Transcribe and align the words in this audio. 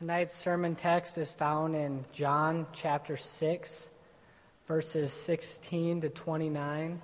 Tonight's 0.00 0.34
sermon 0.34 0.76
text 0.76 1.18
is 1.18 1.30
found 1.30 1.76
in 1.76 2.06
John 2.10 2.66
chapter 2.72 3.18
6, 3.18 3.90
verses 4.66 5.12
16 5.12 6.00
to 6.00 6.08
29. 6.08 7.02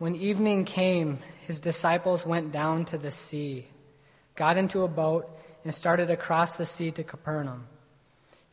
When 0.00 0.16
evening 0.16 0.64
came, 0.64 1.20
his 1.46 1.60
disciples 1.60 2.26
went 2.26 2.50
down 2.50 2.84
to 2.86 2.98
the 2.98 3.12
sea, 3.12 3.68
got 4.34 4.56
into 4.56 4.82
a 4.82 4.88
boat, 4.88 5.30
and 5.62 5.72
started 5.72 6.10
across 6.10 6.56
the 6.56 6.66
sea 6.66 6.90
to 6.90 7.04
Capernaum. 7.04 7.68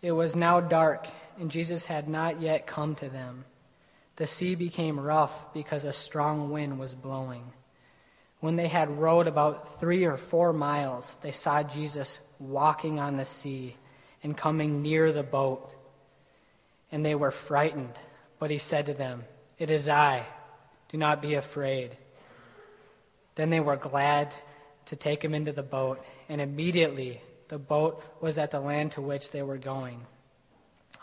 It 0.03 0.11
was 0.11 0.35
now 0.35 0.61
dark, 0.61 1.07
and 1.39 1.49
Jesus 1.49 1.87
had 1.87 2.07
not 2.07 2.41
yet 2.41 2.67
come 2.67 2.93
to 2.97 3.09
them. 3.09 3.45
The 4.17 4.27
sea 4.27 4.53
became 4.53 4.99
rough 4.99 5.51
because 5.51 5.83
a 5.83 5.93
strong 5.93 6.51
wind 6.51 6.77
was 6.77 6.93
blowing. 6.93 7.53
When 8.41 8.55
they 8.55 8.67
had 8.67 8.97
rowed 8.97 9.27
about 9.27 9.79
three 9.79 10.03
or 10.03 10.17
four 10.17 10.51
miles, 10.51 11.15
they 11.21 11.31
saw 11.31 11.61
Jesus 11.61 12.19
walking 12.39 12.99
on 12.99 13.15
the 13.15 13.23
sea 13.23 13.77
and 14.23 14.35
coming 14.35 14.81
near 14.81 15.11
the 15.11 15.23
boat. 15.23 15.71
And 16.91 17.05
they 17.05 17.13
were 17.13 17.31
frightened. 17.31 17.93
But 18.39 18.49
he 18.49 18.57
said 18.57 18.87
to 18.87 18.95
them, 18.95 19.25
It 19.59 19.69
is 19.69 19.87
I. 19.87 20.25
Do 20.89 20.97
not 20.97 21.21
be 21.21 21.35
afraid. 21.35 21.95
Then 23.35 23.51
they 23.51 23.59
were 23.59 23.77
glad 23.77 24.33
to 24.85 24.95
take 24.95 25.23
him 25.23 25.35
into 25.35 25.51
the 25.51 25.63
boat, 25.63 26.03
and 26.27 26.41
immediately 26.41 27.21
the 27.47 27.59
boat 27.59 28.03
was 28.19 28.39
at 28.39 28.49
the 28.49 28.59
land 28.59 28.93
to 28.93 29.01
which 29.01 29.29
they 29.29 29.43
were 29.43 29.59
going. 29.59 30.07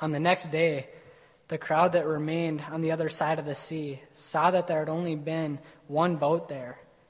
On 0.01 0.11
the 0.11 0.21
next 0.21 0.51
day, 0.51 0.89
the 1.47 1.57
crowd 1.57 1.93
that 1.93 2.05
remained 2.05 2.65
on 2.71 2.81
the 2.81 2.91
other 2.91 3.09
side 3.09 3.39
of 3.39 3.47
the 3.47 3.55
sea 3.55 4.03
saw 4.13 4.51
that 4.51 4.67
there 4.67 4.81
had 4.81 4.89
only 4.89 5.15
been 5.15 5.61
one 5.87 6.17
boat 6.17 6.49
there 6.49 6.79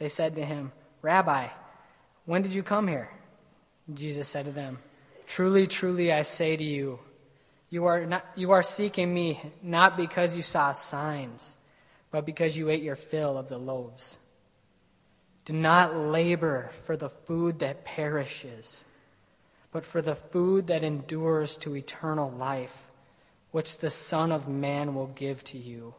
they 0.00 0.08
said 0.08 0.34
to 0.36 0.44
him, 0.44 0.72
Rabbi, 1.02 1.48
when 2.24 2.42
did 2.42 2.54
you 2.54 2.62
come 2.62 2.88
here? 2.88 3.10
Jesus 3.92 4.26
said 4.26 4.46
to 4.46 4.50
them, 4.50 4.78
Truly, 5.26 5.66
truly, 5.66 6.10
I 6.10 6.22
say 6.22 6.56
to 6.56 6.64
you, 6.64 6.98
you 7.68 7.84
are, 7.84 8.04
not, 8.06 8.26
you 8.34 8.50
are 8.50 8.62
seeking 8.62 9.12
me 9.12 9.40
not 9.62 9.96
because 9.96 10.34
you 10.34 10.42
saw 10.42 10.72
signs, 10.72 11.56
but 12.10 12.26
because 12.26 12.56
you 12.56 12.70
ate 12.70 12.82
your 12.82 12.96
fill 12.96 13.36
of 13.36 13.48
the 13.48 13.58
loaves. 13.58 14.18
Do 15.44 15.52
not 15.52 15.94
labor 15.94 16.70
for 16.72 16.96
the 16.96 17.10
food 17.10 17.58
that 17.58 17.84
perishes, 17.84 18.84
but 19.70 19.84
for 19.84 20.00
the 20.00 20.16
food 20.16 20.66
that 20.68 20.82
endures 20.82 21.58
to 21.58 21.76
eternal 21.76 22.30
life, 22.30 22.88
which 23.50 23.78
the 23.78 23.90
Son 23.90 24.32
of 24.32 24.48
Man 24.48 24.94
will 24.94 25.08
give 25.08 25.44
to 25.44 25.58
you 25.58 25.94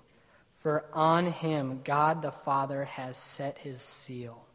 for 0.61 0.85
on 0.93 1.25
him 1.25 1.81
God 1.83 2.21
the 2.21 2.31
Father 2.31 2.85
has 2.85 3.17
set 3.17 3.57
his 3.57 3.81
seal. 3.81 4.45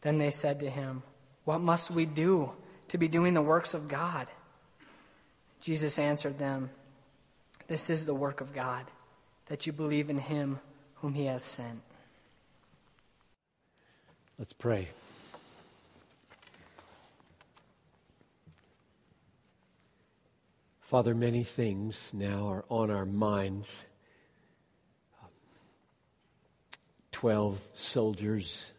Then 0.00 0.16
they 0.16 0.30
said 0.30 0.60
to 0.60 0.70
him, 0.70 1.02
What 1.44 1.60
must 1.60 1.90
we 1.90 2.06
do 2.06 2.52
to 2.88 2.96
be 2.96 3.06
doing 3.06 3.34
the 3.34 3.42
works 3.42 3.74
of 3.74 3.86
God? 3.86 4.28
Jesus 5.60 5.98
answered 5.98 6.38
them, 6.38 6.70
This 7.66 7.90
is 7.90 8.06
the 8.06 8.14
work 8.14 8.40
of 8.40 8.54
God, 8.54 8.86
that 9.46 9.66
you 9.66 9.74
believe 9.74 10.08
in 10.08 10.18
him 10.18 10.60
whom 10.96 11.12
he 11.12 11.26
has 11.26 11.42
sent. 11.42 11.82
Let's 14.38 14.54
pray. 14.54 14.88
Father, 20.80 21.14
many 21.14 21.44
things 21.44 22.10
now 22.14 22.48
are 22.48 22.64
on 22.70 22.90
our 22.90 23.04
minds 23.04 23.82
12 27.26 27.58
soldiers 27.74 28.70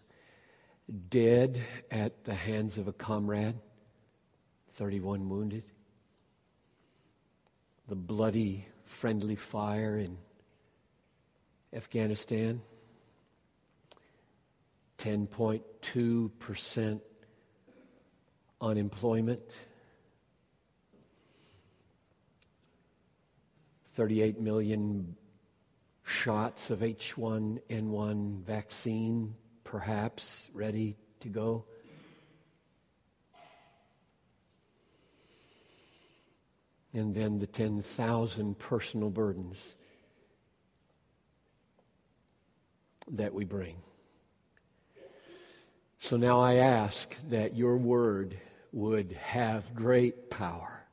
dead 1.09 1.59
at 1.91 2.23
the 2.23 2.33
hands 2.33 2.77
of 2.77 2.87
a 2.87 2.93
comrade, 2.93 3.55
31 4.69 5.27
wounded. 5.27 5.65
The 7.89 7.97
bloody, 7.97 8.65
friendly 8.85 9.35
fire 9.35 9.97
in 9.97 10.17
Afghanistan, 11.73 12.61
10.2% 14.97 17.01
unemployment. 18.61 19.55
38 23.95 24.39
million 24.39 25.17
shots 26.07 26.69
of 26.69 26.79
H1N1 26.79 28.41
vaccine, 28.43 29.35
perhaps, 29.65 30.49
ready 30.53 30.95
to 31.19 31.27
go. 31.27 31.65
And 36.93 37.13
then 37.13 37.39
the 37.39 37.45
10,000 37.45 38.57
personal 38.57 39.09
burdens 39.09 39.75
that 43.11 43.33
we 43.33 43.43
bring. 43.43 43.75
So 45.99 46.15
now 46.15 46.39
I 46.39 46.55
ask 46.55 47.13
that 47.29 47.57
your 47.57 47.75
word 47.75 48.39
would 48.71 49.11
have 49.11 49.75
great 49.75 50.29
power, 50.29 50.85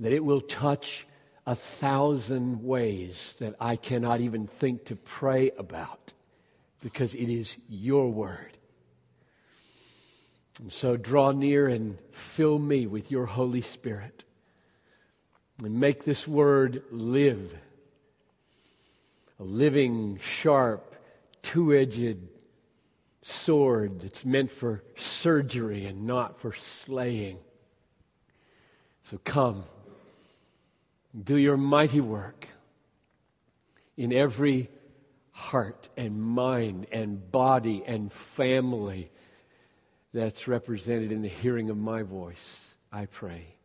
that 0.00 0.12
it 0.12 0.24
will 0.24 0.40
touch 0.40 1.06
a 1.46 1.54
thousand 1.54 2.64
ways 2.64 3.34
that 3.38 3.54
I 3.60 3.76
cannot 3.76 4.20
even 4.20 4.48
think 4.48 4.86
to 4.86 4.96
pray 4.96 5.52
about 5.56 6.12
because 6.82 7.14
it 7.14 7.28
is 7.28 7.56
your 7.68 8.10
word. 8.10 8.58
And 10.60 10.72
so 10.72 10.96
draw 10.96 11.30
near 11.30 11.68
and 11.68 11.98
fill 12.10 12.58
me 12.58 12.86
with 12.86 13.10
your 13.10 13.26
Holy 13.26 13.60
Spirit 13.60 14.24
and 15.62 15.78
make 15.78 16.04
this 16.04 16.26
word 16.26 16.82
live. 16.90 17.56
A 19.38 19.44
living, 19.44 20.18
sharp, 20.18 20.94
two 21.42 21.74
edged 21.74 22.18
sword 23.22 24.00
that's 24.00 24.24
meant 24.24 24.50
for 24.50 24.82
surgery 24.96 25.84
and 25.84 26.06
not 26.06 26.40
for 26.40 26.52
slaying. 26.52 27.38
So 29.04 29.18
come 29.18 29.64
do 31.22 31.36
your 31.36 31.56
mighty 31.56 32.00
work 32.00 32.48
in 33.96 34.12
every 34.12 34.68
heart 35.30 35.88
and 35.96 36.20
mind 36.20 36.86
and 36.92 37.30
body 37.30 37.82
and 37.86 38.12
family 38.12 39.10
that's 40.12 40.48
represented 40.48 41.12
in 41.12 41.22
the 41.22 41.28
hearing 41.28 41.70
of 41.70 41.76
my 41.76 42.02
voice, 42.02 42.74
I 42.90 43.06
pray. 43.06 43.56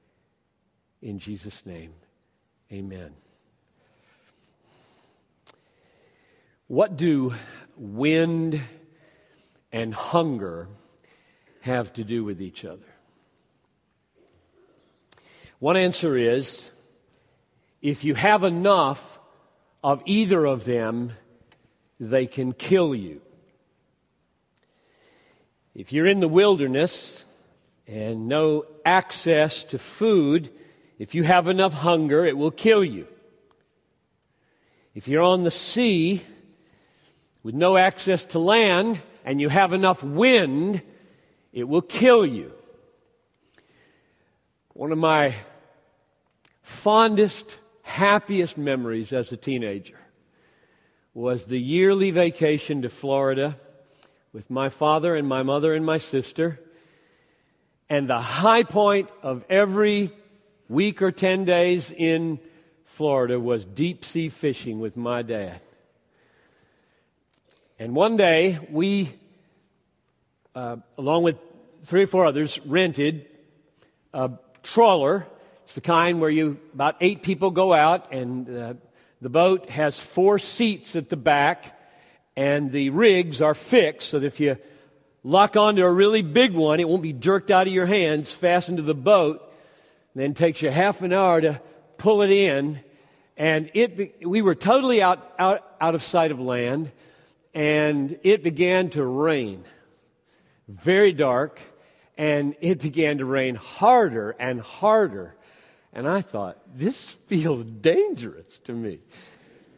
In 1.02 1.20
Jesus' 1.20 1.66
name, 1.66 1.94
amen. 2.72 3.12
What 6.68 6.96
do 6.96 7.34
wind 7.76 8.62
and 9.72 9.94
hunger 9.94 10.68
have 11.62 11.94
to 11.94 12.04
do 12.04 12.24
with 12.24 12.42
each 12.42 12.66
other? 12.66 12.86
One 15.60 15.78
answer 15.78 16.18
is 16.18 16.70
if 17.82 18.04
you 18.04 18.16
have 18.16 18.44
enough 18.44 19.20
of 19.84 20.04
either 20.06 20.46
of 20.46 20.66
them, 20.66 21.14
they 22.00 22.28
can 22.28 22.54
kill 22.54 22.94
you. 22.94 23.22
If 25.74 25.94
you're 25.94 26.06
in 26.06 26.20
the 26.20 26.28
wilderness 26.28 27.26
and 27.88 28.28
no 28.28 28.66
access 28.86 29.64
to 29.66 29.80
food, 29.80 30.52
if 31.00 31.16
you 31.16 31.24
have 31.24 31.48
enough 31.48 31.74
hunger, 31.74 32.26
it 32.26 32.38
will 32.38 32.52
kill 32.52 32.84
you. 32.84 33.08
If 34.94 35.08
you're 35.08 35.24
on 35.24 35.44
the 35.44 35.52
sea 35.52 36.22
with 37.44 37.56
no 37.56 37.78
access 37.78 38.24
to 38.26 38.40
land 38.40 39.02
and 39.24 39.40
you 39.40 39.50
have 39.50 39.74
enough 39.74 40.04
wind, 40.04 40.82
it 41.54 41.64
will 41.64 41.82
kill 41.82 42.26
you. 42.26 42.52
One 44.74 44.92
of 44.92 44.98
my 44.98 45.34
fondest 46.62 47.58
happiest 47.84 48.58
memories 48.58 49.14
as 49.14 49.32
a 49.32 49.38
teenager 49.38 50.00
was 51.14 51.46
the 51.46 51.60
yearly 51.60 52.12
vacation 52.12 52.82
to 52.84 52.90
Florida 52.90 53.60
with 54.34 54.50
my 54.50 54.70
father 54.70 55.16
and 55.16 55.28
my 55.28 55.44
mother 55.44 55.74
and 55.74 55.86
my 55.86 55.98
sister. 55.98 56.60
And 57.90 58.08
the 58.08 58.22
high 58.22 58.64
point 58.64 59.10
of 59.22 59.44
every 59.50 60.10
week 60.70 61.02
or 61.02 61.12
10 61.12 61.44
days 61.44 61.92
in 61.92 62.40
Florida 62.86 63.40
was 63.40 63.66
deep 63.66 64.06
sea 64.06 64.30
fishing 64.30 64.80
with 64.80 64.96
my 64.96 65.22
dad. 65.22 65.60
And 67.78 67.96
one 67.96 68.16
day, 68.16 68.60
we, 68.70 69.14
uh, 70.54 70.78
along 70.98 71.24
with 71.24 71.38
three 71.84 72.04
or 72.04 72.08
four 72.08 72.26
others, 72.26 72.60
rented 72.66 73.26
a 74.14 74.32
trawler. 74.62 75.26
It's 75.72 75.76
the 75.76 75.80
kind 75.80 76.20
where 76.20 76.30
you, 76.30 76.60
about 76.74 76.98
eight 77.00 77.24
people 77.24 77.50
go 77.50 77.72
out, 77.72 78.12
and 78.12 78.58
uh, 78.58 78.74
the 79.22 79.30
boat 79.30 79.70
has 79.70 79.98
four 79.98 80.38
seats 80.38 80.98
at 80.98 81.08
the 81.08 81.16
back, 81.16 81.80
and 82.36 82.74
the 82.74 82.90
rigs 82.90 83.42
are 83.42 83.54
fixed 83.54 84.10
so 84.10 84.20
that 84.20 84.28
if 84.28 84.42
you 84.42 84.58
lock 85.24 85.56
onto 85.56 85.86
a 85.86 85.90
really 85.90 86.24
big 86.24 86.54
one, 86.54 86.82
it 86.82 86.90
won't 86.90 87.02
be 87.02 87.14
jerked 87.14 87.52
out 87.52 87.68
of 87.68 87.74
your 87.74 87.86
hands, 87.86 88.34
fastened 88.34 88.80
to 88.80 88.84
the 88.84 88.94
boat. 88.94 89.50
Then 90.14 90.34
takes 90.34 90.62
you 90.62 90.70
half 90.70 91.02
an 91.04 91.14
hour 91.14 91.40
to 91.40 91.62
pull 91.98 92.22
it 92.22 92.32
in. 92.32 92.82
And 93.38 93.72
it, 93.74 94.28
we 94.28 94.42
were 94.42 94.56
totally 94.56 95.02
out, 95.02 95.34
out, 95.40 95.64
out 95.80 95.96
of 95.96 96.04
sight 96.04 96.34
of 96.34 96.42
land, 96.42 96.92
and 97.54 98.20
it 98.24 98.44
began 98.44 98.90
to 98.90 99.06
rain. 99.06 99.64
Very 100.68 101.14
dark, 101.14 101.62
and 102.18 102.58
it 102.60 102.82
began 102.82 103.20
to 103.20 103.26
rain 103.26 103.56
harder 103.56 104.32
and 104.32 104.60
harder. 104.60 105.34
And 105.94 106.08
I 106.08 106.22
thought, 106.22 106.58
this 106.74 107.12
feels 107.28 107.64
dangerous 107.66 108.60
to 108.60 108.74
me. 108.74 109.00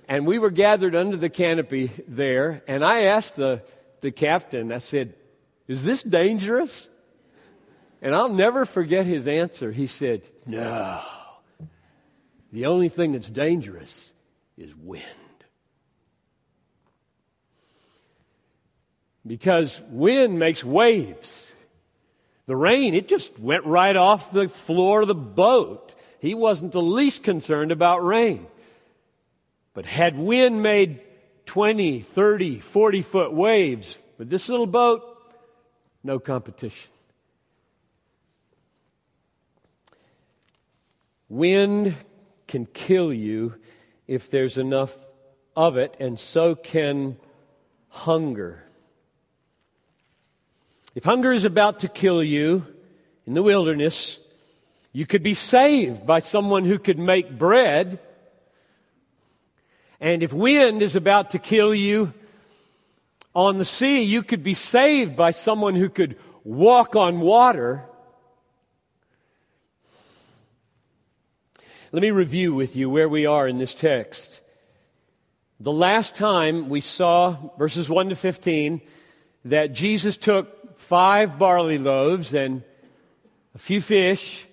And 0.08 0.28
we 0.28 0.38
were 0.38 0.52
gathered 0.52 0.96
under 0.96 1.18
the 1.18 1.30
canopy 1.30 1.92
there, 2.08 2.62
and 2.68 2.84
I 2.84 3.04
asked 3.04 3.36
the, 3.36 3.64
the 4.02 4.12
captain, 4.12 4.72
I 4.72 4.80
said, 4.80 5.16
Is 5.68 5.84
this 5.84 6.04
dangerous? 6.04 6.90
And 8.02 8.14
I'll 8.14 8.34
never 8.34 8.66
forget 8.66 9.06
his 9.06 9.28
answer. 9.28 9.72
He 9.72 9.88
said, 9.88 10.28
No. 10.46 11.02
The 12.52 12.66
only 12.68 12.90
thing 12.90 13.14
that's 13.14 13.30
dangerous 13.30 14.12
is 14.58 14.76
wind. 14.76 15.04
Because 19.26 19.82
wind 19.90 20.38
makes 20.38 20.64
waves. 20.64 21.50
The 22.46 22.56
rain, 22.56 22.94
it 22.94 23.08
just 23.08 23.40
went 23.40 23.66
right 23.66 23.96
off 23.96 24.32
the 24.32 24.50
floor 24.50 25.02
of 25.02 25.08
the 25.08 25.16
boat. 25.16 25.96
He 26.24 26.34
wasn't 26.34 26.72
the 26.72 26.82
least 26.82 27.22
concerned 27.22 27.74
about 27.74 28.02
rain. 28.02 28.48
But 29.74 29.86
had 29.86 30.18
wind 30.18 30.64
made 30.64 31.02
20, 31.48 32.00
30, 32.00 32.60
40 32.60 33.02
foot 33.02 33.34
waves 33.34 34.00
with 34.18 34.30
this 34.30 34.48
little 34.48 34.66
boat, 34.66 35.04
no 36.02 36.20
competition. 36.20 36.90
Wind 41.28 41.94
can 42.48 42.68
kill 42.68 43.12
you 43.12 43.56
if 44.08 44.32
there's 44.32 44.58
enough 44.58 44.96
of 45.58 45.76
it, 45.76 45.98
and 46.00 46.18
so 46.18 46.56
can 46.56 47.18
hunger. 47.90 48.64
If 50.96 51.04
hunger 51.04 51.34
is 51.34 51.44
about 51.44 51.82
to 51.82 51.90
kill 51.90 52.24
you 52.24 52.66
in 53.28 53.34
the 53.34 53.44
wilderness, 53.44 54.20
you 54.94 55.06
could 55.06 55.24
be 55.24 55.34
saved 55.34 56.06
by 56.06 56.20
someone 56.20 56.64
who 56.64 56.80
could 56.80 56.98
make 56.98 57.38
bread 57.38 58.00
and 60.04 60.22
if 60.22 60.34
wind 60.34 60.82
is 60.82 60.98
about 60.98 61.30
to 61.30 61.40
kill 61.40 61.74
you 61.74 62.14
on 63.34 63.58
the 63.58 63.64
sea, 63.64 64.02
you 64.02 64.22
could 64.22 64.44
be 64.44 64.54
saved 64.54 65.16
by 65.16 65.32
someone 65.32 65.76
who 65.76 65.88
could 65.88 66.20
walk 66.44 66.98
on 66.98 67.22
water. 67.22 67.86
Let 71.94 72.02
me 72.02 72.12
review 72.12 72.54
with 72.54 72.76
you 72.76 72.90
where 72.90 73.08
we 73.08 73.26
are 73.26 73.48
in 73.48 73.60
this 73.60 73.74
text. 73.74 74.42
The 75.62 75.72
last 75.72 76.16
time 76.16 76.68
we 76.68 76.82
saw, 76.82 77.38
verses 77.58 77.88
1 77.88 78.10
to 78.10 78.16
15, 78.18 78.82
that 79.46 79.72
Jesus 79.72 80.18
took 80.18 80.78
five 80.78 81.40
barley 81.40 81.78
loaves 81.78 82.34
and 82.34 82.62
a 83.56 83.58
few 83.58 83.80
fish, 83.80 84.46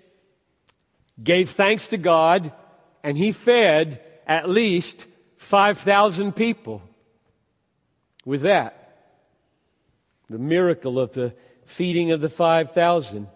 gave 1.23 1.51
thanks 1.51 1.89
to 1.89 1.97
God, 1.97 2.53
and 3.03 3.17
he 3.17 3.33
fed 3.33 4.01
at 4.27 4.49
least 4.49 5.07
5,000 5.37 6.35
people 6.35 6.83
with 8.25 8.43
that. 8.43 8.77
The 10.29 10.39
miracle 10.39 10.99
of 10.99 11.13
the 11.13 11.35
feeding 11.65 12.13
of 12.13 12.21
the 12.21 12.29
5,000. 12.29 13.27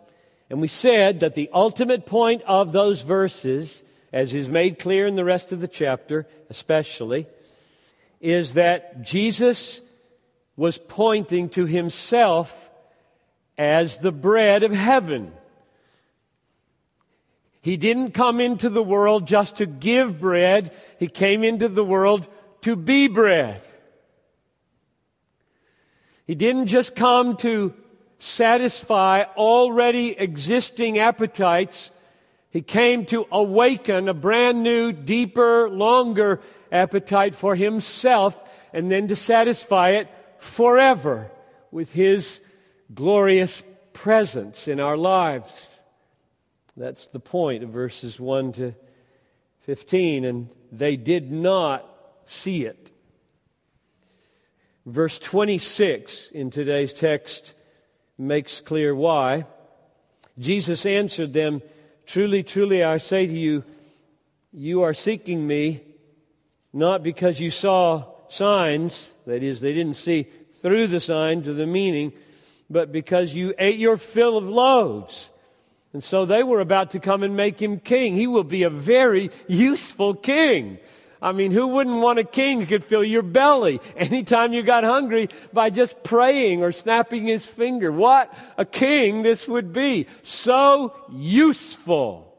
And 0.50 0.60
we 0.60 0.68
said 0.68 1.20
that 1.20 1.34
the 1.34 1.50
ultimate 1.52 2.06
point 2.06 2.42
of 2.42 2.72
those 2.72 3.02
verses, 3.02 3.82
as 4.12 4.34
is 4.34 4.48
made 4.48 4.78
clear 4.78 5.06
in 5.06 5.16
the 5.16 5.24
rest 5.24 5.52
of 5.52 5.60
the 5.60 5.68
chapter, 5.68 6.26
especially, 6.50 7.26
is 8.20 8.54
that 8.54 9.02
Jesus 9.02 9.80
was 10.56 10.78
pointing 10.78 11.48
to 11.50 11.66
himself 11.66 12.70
as 13.58 13.98
the 13.98 14.12
bread 14.12 14.62
of 14.62 14.72
heaven. 14.72 15.32
He 17.64 17.78
didn't 17.78 18.10
come 18.10 18.42
into 18.42 18.68
the 18.68 18.82
world 18.82 19.26
just 19.26 19.56
to 19.56 19.64
give 19.64 20.20
bread. 20.20 20.70
He 20.98 21.08
came 21.08 21.42
into 21.42 21.66
the 21.66 21.82
world 21.82 22.28
to 22.60 22.76
be 22.76 23.08
bread. 23.08 23.62
He 26.26 26.34
didn't 26.34 26.66
just 26.66 26.94
come 26.94 27.38
to 27.38 27.72
satisfy 28.18 29.22
already 29.34 30.10
existing 30.10 30.98
appetites. 30.98 31.90
He 32.50 32.60
came 32.60 33.06
to 33.06 33.26
awaken 33.32 34.10
a 34.10 34.14
brand 34.14 34.62
new, 34.62 34.92
deeper, 34.92 35.70
longer 35.70 36.42
appetite 36.70 37.34
for 37.34 37.56
himself 37.56 38.38
and 38.74 38.90
then 38.90 39.08
to 39.08 39.16
satisfy 39.16 39.92
it 39.92 40.08
forever 40.36 41.30
with 41.70 41.94
his 41.94 42.42
glorious 42.92 43.64
presence 43.94 44.68
in 44.68 44.80
our 44.80 44.98
lives. 44.98 45.73
That's 46.76 47.06
the 47.06 47.20
point 47.20 47.62
of 47.62 47.70
verses 47.70 48.18
1 48.18 48.52
to 48.54 48.74
15. 49.60 50.24
And 50.24 50.48
they 50.72 50.96
did 50.96 51.30
not 51.30 51.88
see 52.26 52.64
it. 52.64 52.90
Verse 54.86 55.18
26 55.18 56.28
in 56.32 56.50
today's 56.50 56.92
text 56.92 57.54
makes 58.18 58.60
clear 58.60 58.94
why. 58.94 59.46
Jesus 60.38 60.84
answered 60.84 61.32
them, 61.32 61.62
Truly, 62.06 62.42
truly, 62.42 62.84
I 62.84 62.98
say 62.98 63.26
to 63.26 63.32
you, 63.32 63.64
you 64.52 64.82
are 64.82 64.94
seeking 64.94 65.46
me 65.46 65.82
not 66.72 67.02
because 67.02 67.40
you 67.40 67.50
saw 67.50 68.04
signs, 68.28 69.14
that 69.26 69.42
is, 69.42 69.60
they 69.60 69.72
didn't 69.72 69.96
see 69.96 70.26
through 70.60 70.88
the 70.88 71.00
signs 71.00 71.44
to 71.44 71.54
the 71.54 71.66
meaning, 71.66 72.12
but 72.68 72.90
because 72.90 73.34
you 73.34 73.54
ate 73.58 73.78
your 73.78 73.96
fill 73.96 74.36
of 74.36 74.44
loaves. 74.44 75.30
And 75.94 76.02
so 76.02 76.26
they 76.26 76.42
were 76.42 76.60
about 76.60 76.90
to 76.90 76.98
come 76.98 77.22
and 77.22 77.36
make 77.36 77.62
him 77.62 77.78
king. 77.78 78.16
He 78.16 78.26
will 78.26 78.44
be 78.44 78.64
a 78.64 78.70
very 78.70 79.30
useful 79.46 80.12
king. 80.12 80.78
I 81.22 81.30
mean, 81.30 81.52
who 81.52 81.68
wouldn't 81.68 82.00
want 82.00 82.18
a 82.18 82.24
king 82.24 82.60
who 82.60 82.66
could 82.66 82.84
fill 82.84 83.04
your 83.04 83.22
belly 83.22 83.80
anytime 83.96 84.52
you 84.52 84.64
got 84.64 84.82
hungry 84.82 85.28
by 85.52 85.70
just 85.70 86.02
praying 86.02 86.64
or 86.64 86.72
snapping 86.72 87.26
his 87.26 87.46
finger? 87.46 87.92
What 87.92 88.36
a 88.58 88.64
king 88.64 89.22
this 89.22 89.46
would 89.46 89.72
be. 89.72 90.08
So 90.24 90.94
useful. 91.12 92.36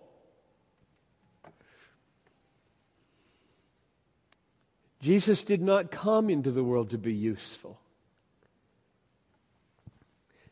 Jesus 5.01 5.43
did 5.43 5.61
not 5.61 5.91
come 5.91 6.29
into 6.29 6.51
the 6.51 6.63
world 6.63 6.89
to 6.89 6.97
be 6.97 7.13
useful. 7.13 7.79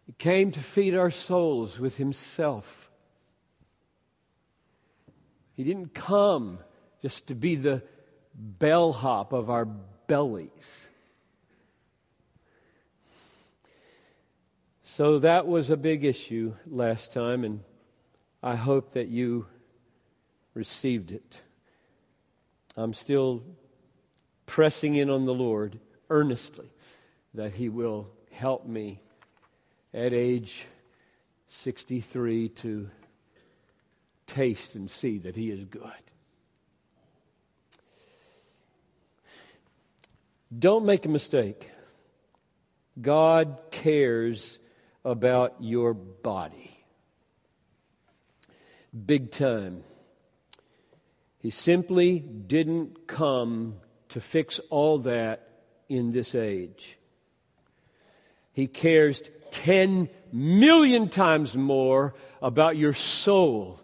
He 0.05 0.13
came 0.13 0.51
to 0.51 0.59
feed 0.61 0.95
our 0.95 1.11
souls 1.11 1.79
with 1.79 1.97
himself. 1.97 2.82
He 5.55 5.63
didn't 5.63 5.93
come 5.93 6.59
just 7.01 7.27
to 7.27 7.35
be 7.35 7.55
the 7.55 7.83
bellhop 8.33 9.33
of 9.33 9.49
our 9.49 9.65
bellies. 9.65 10.89
So 14.83 15.19
that 15.19 15.47
was 15.47 15.69
a 15.69 15.77
big 15.77 16.03
issue 16.03 16.53
last 16.67 17.13
time, 17.13 17.43
and 17.43 17.61
I 18.41 18.55
hope 18.55 18.93
that 18.93 19.07
you 19.07 19.47
received 20.53 21.11
it. 21.11 21.41
I'm 22.75 22.93
still 22.93 23.43
pressing 24.45 24.95
in 24.95 25.09
on 25.09 25.25
the 25.25 25.33
Lord 25.33 25.79
earnestly 26.09 26.71
that 27.33 27.53
He 27.53 27.69
will 27.69 28.09
help 28.31 28.67
me 28.67 28.99
at 29.93 30.13
age 30.13 30.65
63 31.49 32.49
to 32.49 32.89
taste 34.27 34.75
and 34.75 34.89
see 34.89 35.17
that 35.19 35.35
He 35.35 35.49
is 35.49 35.65
good. 35.65 35.91
Don't 40.57 40.85
make 40.85 41.05
a 41.05 41.09
mistake. 41.09 41.71
God 43.01 43.59
cares 43.71 44.59
about 45.03 45.55
your 45.59 45.93
body. 45.93 46.77
Big 49.05 49.31
time. 49.31 49.83
He 51.39 51.49
simply 51.49 52.19
didn't 52.19 53.07
come 53.07 53.75
to 54.09 54.21
fix 54.21 54.59
all 54.69 54.99
that 54.99 55.49
in 55.89 56.11
this 56.11 56.35
age. 56.35 56.97
He 58.53 58.67
cares 58.67 59.21
10 59.51 60.09
million 60.31 61.09
times 61.09 61.57
more 61.57 62.13
about 62.41 62.77
your 62.77 62.93
soul 62.93 63.82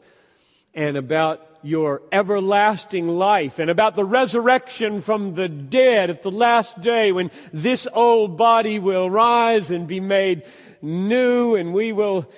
and 0.74 0.98
about 0.98 1.46
your 1.62 2.02
everlasting 2.12 3.08
life 3.08 3.60
and 3.60 3.70
about 3.70 3.96
the 3.96 4.06
resurrection 4.06 5.02
from 5.02 5.36
the 5.36 5.50
dead 5.50 6.10
at 6.10 6.22
the 6.22 6.32
last 6.32 6.80
day 6.80 7.12
when 7.12 7.30
this 7.52 7.88
old 7.94 8.38
body 8.38 8.80
will 8.80 9.10
rise 9.10 9.70
and 9.70 9.88
be 9.88 10.00
made 10.00 10.44
new 10.82 11.56
and 11.56 11.74
we 11.74 11.92
will 11.92 12.30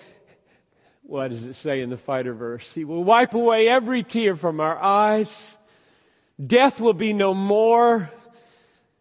what 1.04 1.30
does 1.30 1.44
it 1.44 1.56
say 1.56 1.82
in 1.82 1.90
the 1.90 1.98
fighter 1.98 2.34
verse? 2.34 2.74
He 2.74 2.86
will 2.86 3.04
wipe 3.04 3.34
away 3.34 3.68
every 3.68 4.02
tear 4.02 4.38
from 4.38 4.62
our 4.62 4.82
eyes. 4.82 5.58
Death 6.44 6.80
will 6.80 6.94
be 6.94 7.12
no 7.12 7.34
more. 7.34 8.10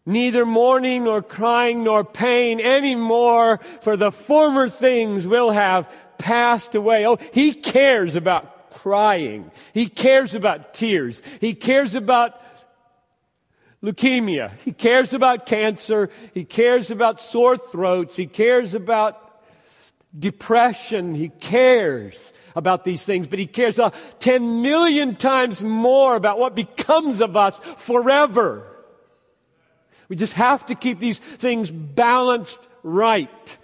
Neither 0.05 0.45
mourning 0.45 1.05
nor 1.05 1.23
crying 1.23 1.85
nor 1.85 2.03
pain 2.03 2.61
anymore 2.61 3.61
for 3.83 3.97
the 3.97 4.11
former 4.11 4.69
things 4.69 5.25
will 5.25 5.53
have 5.53 5.89
passed 6.19 6.75
away. 6.75 7.07
Oh 7.07 7.19
he 7.33 7.55
cares 7.55 8.17
about 8.17 8.60
crying. 8.71 9.51
He 9.73 9.89
cares 9.89 10.35
about 10.35 10.75
tears. 10.75 11.23
He 11.41 11.55
cares 11.55 11.95
about 11.95 12.41
leukemia. 13.83 14.53
He 14.65 14.73
cares 14.73 15.13
about 15.13 15.47
cancer. 15.47 16.11
He 16.35 16.45
cares 16.45 16.91
about 16.91 17.21
sore 17.21 17.57
throats. 17.57 18.17
He 18.17 18.27
cares 18.27 18.75
about 18.75 19.17
depression. 20.19 21.15
He 21.15 21.29
cares 21.29 22.33
about 22.57 22.85
these 22.85 23.03
things, 23.03 23.27
but 23.27 23.39
he 23.39 23.47
cares 23.47 23.79
uh, 23.79 23.91
10 24.19 24.63
million 24.63 25.17
times 25.17 25.63
more 25.63 26.17
about 26.17 26.39
what 26.39 26.55
becomes 26.55 27.21
of 27.21 27.37
us 27.37 27.59
forever. 27.77 28.67
We 30.09 30.17
just 30.17 30.33
have 30.33 30.67
to 30.67 30.75
keep 30.75 30.99
these 30.99 31.19
things 31.19 31.71
balanced 31.71 32.59
right 32.83 33.59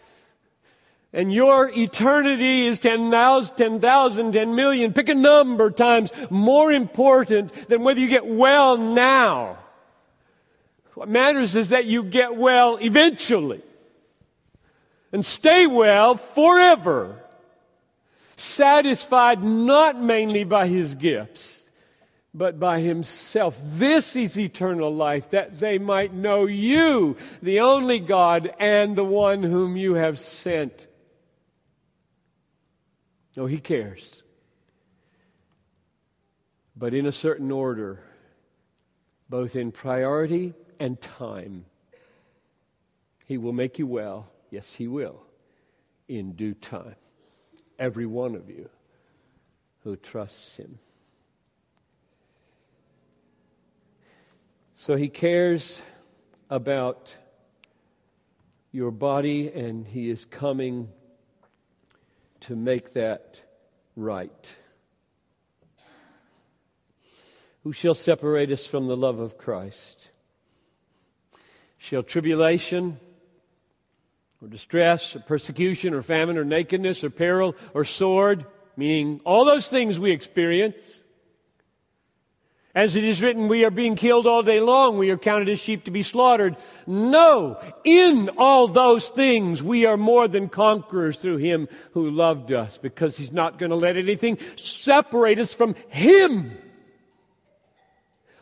and 1.16 1.32
your 1.32 1.70
eternity 1.74 2.66
is 2.66 2.78
10,000, 2.78 3.56
10,000, 3.56 4.32
10 4.32 4.54
million, 4.54 4.92
pick 4.92 5.08
a 5.08 5.14
number 5.14 5.70
times 5.70 6.12
more 6.28 6.70
important 6.70 7.50
than 7.68 7.82
whether 7.82 7.98
you 7.98 8.06
get 8.06 8.26
well 8.26 8.76
now. 8.76 9.56
What 10.92 11.08
matters 11.08 11.54
is 11.54 11.70
that 11.70 11.86
you 11.86 12.02
get 12.02 12.36
well 12.36 12.76
eventually 12.76 13.62
and 15.10 15.24
stay 15.24 15.66
well 15.66 16.16
forever, 16.16 17.18
satisfied 18.36 19.42
not 19.42 19.98
mainly 19.98 20.44
by 20.44 20.66
his 20.66 20.94
gifts, 20.96 21.64
but 22.34 22.60
by 22.60 22.80
himself. 22.80 23.58
This 23.62 24.16
is 24.16 24.38
eternal 24.38 24.94
life, 24.94 25.30
that 25.30 25.60
they 25.60 25.78
might 25.78 26.12
know 26.12 26.44
you, 26.44 27.16
the 27.40 27.60
only 27.60 28.00
God, 28.00 28.52
and 28.58 28.94
the 28.94 29.04
one 29.04 29.42
whom 29.42 29.78
you 29.78 29.94
have 29.94 30.18
sent. 30.18 30.88
No, 33.36 33.46
He 33.46 33.58
cares. 33.58 34.22
But 36.74 36.94
in 36.94 37.06
a 37.06 37.12
certain 37.12 37.52
order, 37.52 38.02
both 39.28 39.56
in 39.56 39.72
priority 39.72 40.54
and 40.78 41.00
time. 41.00 41.66
He 43.26 43.38
will 43.38 43.52
make 43.52 43.78
you 43.78 43.86
well. 43.86 44.30
Yes, 44.50 44.72
He 44.72 44.88
will. 44.88 45.22
In 46.08 46.32
due 46.32 46.54
time. 46.54 46.96
Every 47.78 48.06
one 48.06 48.34
of 48.34 48.48
you 48.48 48.70
who 49.84 49.96
trusts 49.96 50.56
Him. 50.56 50.78
So 54.74 54.96
He 54.96 55.08
cares 55.08 55.82
about 56.48 57.10
your 58.70 58.90
body, 58.90 59.50
and 59.50 59.86
He 59.86 60.10
is 60.10 60.24
coming 60.24 60.88
to 62.40 62.56
make 62.56 62.94
that 62.94 63.36
right. 63.96 64.54
Who 67.62 67.72
shall 67.72 67.94
separate 67.94 68.50
us 68.52 68.66
from 68.66 68.86
the 68.86 68.96
love 68.96 69.18
of 69.18 69.38
Christ? 69.38 70.10
Shall 71.78 72.02
tribulation, 72.02 73.00
or 74.40 74.48
distress, 74.48 75.16
or 75.16 75.20
persecution, 75.20 75.94
or 75.94 76.02
famine, 76.02 76.38
or 76.38 76.44
nakedness, 76.44 77.02
or 77.02 77.10
peril, 77.10 77.56
or 77.74 77.84
sword, 77.84 78.46
meaning 78.76 79.20
all 79.24 79.44
those 79.44 79.66
things 79.66 79.98
we 79.98 80.12
experience, 80.12 81.02
as 82.76 82.94
it 82.94 83.04
is 83.04 83.22
written, 83.22 83.48
we 83.48 83.64
are 83.64 83.70
being 83.70 83.96
killed 83.96 84.26
all 84.26 84.42
day 84.42 84.60
long. 84.60 84.98
We 84.98 85.08
are 85.08 85.16
counted 85.16 85.48
as 85.48 85.58
sheep 85.58 85.84
to 85.84 85.90
be 85.90 86.02
slaughtered. 86.02 86.56
No, 86.86 87.58
in 87.84 88.28
all 88.36 88.68
those 88.68 89.08
things, 89.08 89.62
we 89.62 89.86
are 89.86 89.96
more 89.96 90.28
than 90.28 90.50
conquerors 90.50 91.16
through 91.18 91.38
him 91.38 91.68
who 91.92 92.10
loved 92.10 92.52
us 92.52 92.76
because 92.76 93.16
he's 93.16 93.32
not 93.32 93.58
going 93.58 93.70
to 93.70 93.76
let 93.76 93.96
anything 93.96 94.36
separate 94.56 95.38
us 95.38 95.54
from 95.54 95.74
him. 95.88 96.52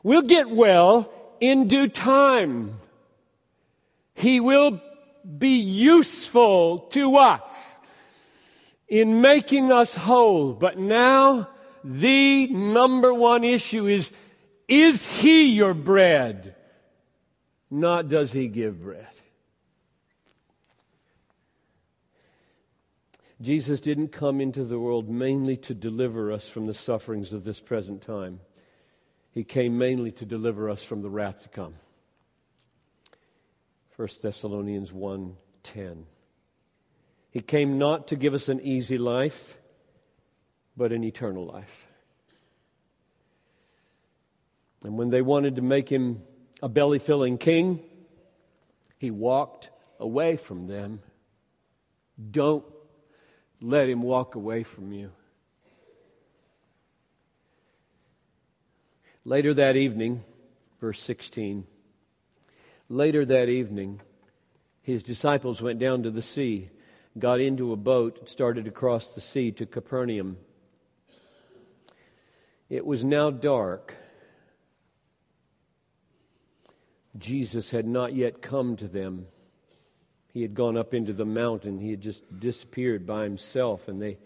We'll 0.03 0.23
get 0.23 0.50
well 0.50 1.12
in 1.38 1.69
due 1.69 1.87
time. 1.87 2.81
He 4.14 4.41
will 4.41 4.81
be 5.38 5.61
useful 5.61 6.79
to 6.91 7.19
us 7.19 7.79
in 8.88 9.21
making 9.21 9.71
us 9.71 9.95
whole. 9.95 10.55
But 10.55 10.76
now, 10.76 11.50
the 11.85 12.49
number 12.49 13.14
one 13.14 13.45
issue 13.45 13.87
is 13.87 14.11
is 14.68 15.04
he 15.04 15.47
your 15.47 15.75
bread? 15.75 16.56
Not 17.71 18.09
does 18.09 18.33
he 18.33 18.49
give 18.49 18.83
bread. 18.83 19.06
Jesus 23.40 23.80
didn't 23.80 24.09
come 24.09 24.40
into 24.40 24.64
the 24.64 24.78
world 24.78 25.09
mainly 25.11 25.56
to 25.59 25.75
deliver 25.75 26.33
us 26.33 26.49
from 26.49 26.66
the 26.66 26.75
sufferings 26.75 27.33
of 27.33 27.44
this 27.44 27.61
present 27.61 28.00
time. 28.00 28.40
He 29.33 29.44
came 29.44 29.76
mainly 29.76 30.12
to 30.12 30.25
deliver 30.25 30.71
us 30.71 30.85
from 30.85 31.02
the 31.02 31.11
wrath 31.11 31.42
to 31.42 31.49
come. 31.49 31.75
1 33.97 34.09
Thessalonians 34.23 34.92
1:10. 34.92 36.06
He 37.30 37.40
came 37.40 37.78
not 37.78 38.09
to 38.09 38.16
give 38.16 38.33
us 38.33 38.49
an 38.49 38.61
easy 38.61 38.97
life, 38.97 39.59
but 40.76 40.92
an 40.92 41.04
eternal 41.04 41.44
life. 41.44 41.88
And 44.85 44.99
when 44.99 45.09
they 45.09 45.23
wanted 45.23 45.57
to 45.57 45.62
make 45.62 45.88
him 45.88 46.23
a 46.62 46.69
belly 46.69 46.99
filling 46.99 47.38
king, 47.38 47.81
he 48.99 49.11
walked 49.11 49.71
away 49.99 50.37
from 50.37 50.67
them. 50.67 51.00
Don't 52.31 52.64
let 53.61 53.88
him 53.88 54.03
walk 54.03 54.35
away 54.35 54.62
from 54.62 54.93
you. 54.93 55.11
Later 59.25 59.55
that 59.55 59.75
evening, 59.75 60.23
verse 60.81 61.00
16, 61.00 61.67
later 62.91 63.25
that 63.25 63.49
evening, 63.49 64.03
his 64.83 65.03
disciples 65.03 65.62
went 65.62 65.79
down 65.79 66.03
to 66.03 66.11
the 66.11 66.21
sea, 66.21 66.69
got 67.19 67.41
into 67.41 67.73
a 67.73 67.76
boat, 67.76 68.19
and 68.19 68.29
started 68.29 68.67
across 68.67 69.14
the 69.14 69.23
sea 69.23 69.50
to 69.53 69.64
Capernaum. 69.64 70.37
It 72.69 72.85
was 72.85 73.03
now 73.03 73.31
dark 73.31 73.97
Jesus 77.18 77.71
had 77.71 77.87
not 77.87 78.14
yet 78.14 78.42
come 78.42 78.76
to 78.76 78.88
them. 78.88 79.26
He 80.33 80.42
had 80.42 80.54
gone 80.54 80.76
up 80.76 80.94
into 80.94 81.12
the 81.12 81.25
mountain. 81.25 81.78
He 81.78 81.90
had 81.90 82.00
just 82.00 82.40
disappeared 82.40 83.06
by 83.06 83.23
himself, 83.23 83.87
and 83.87 84.02
they, 84.02 84.18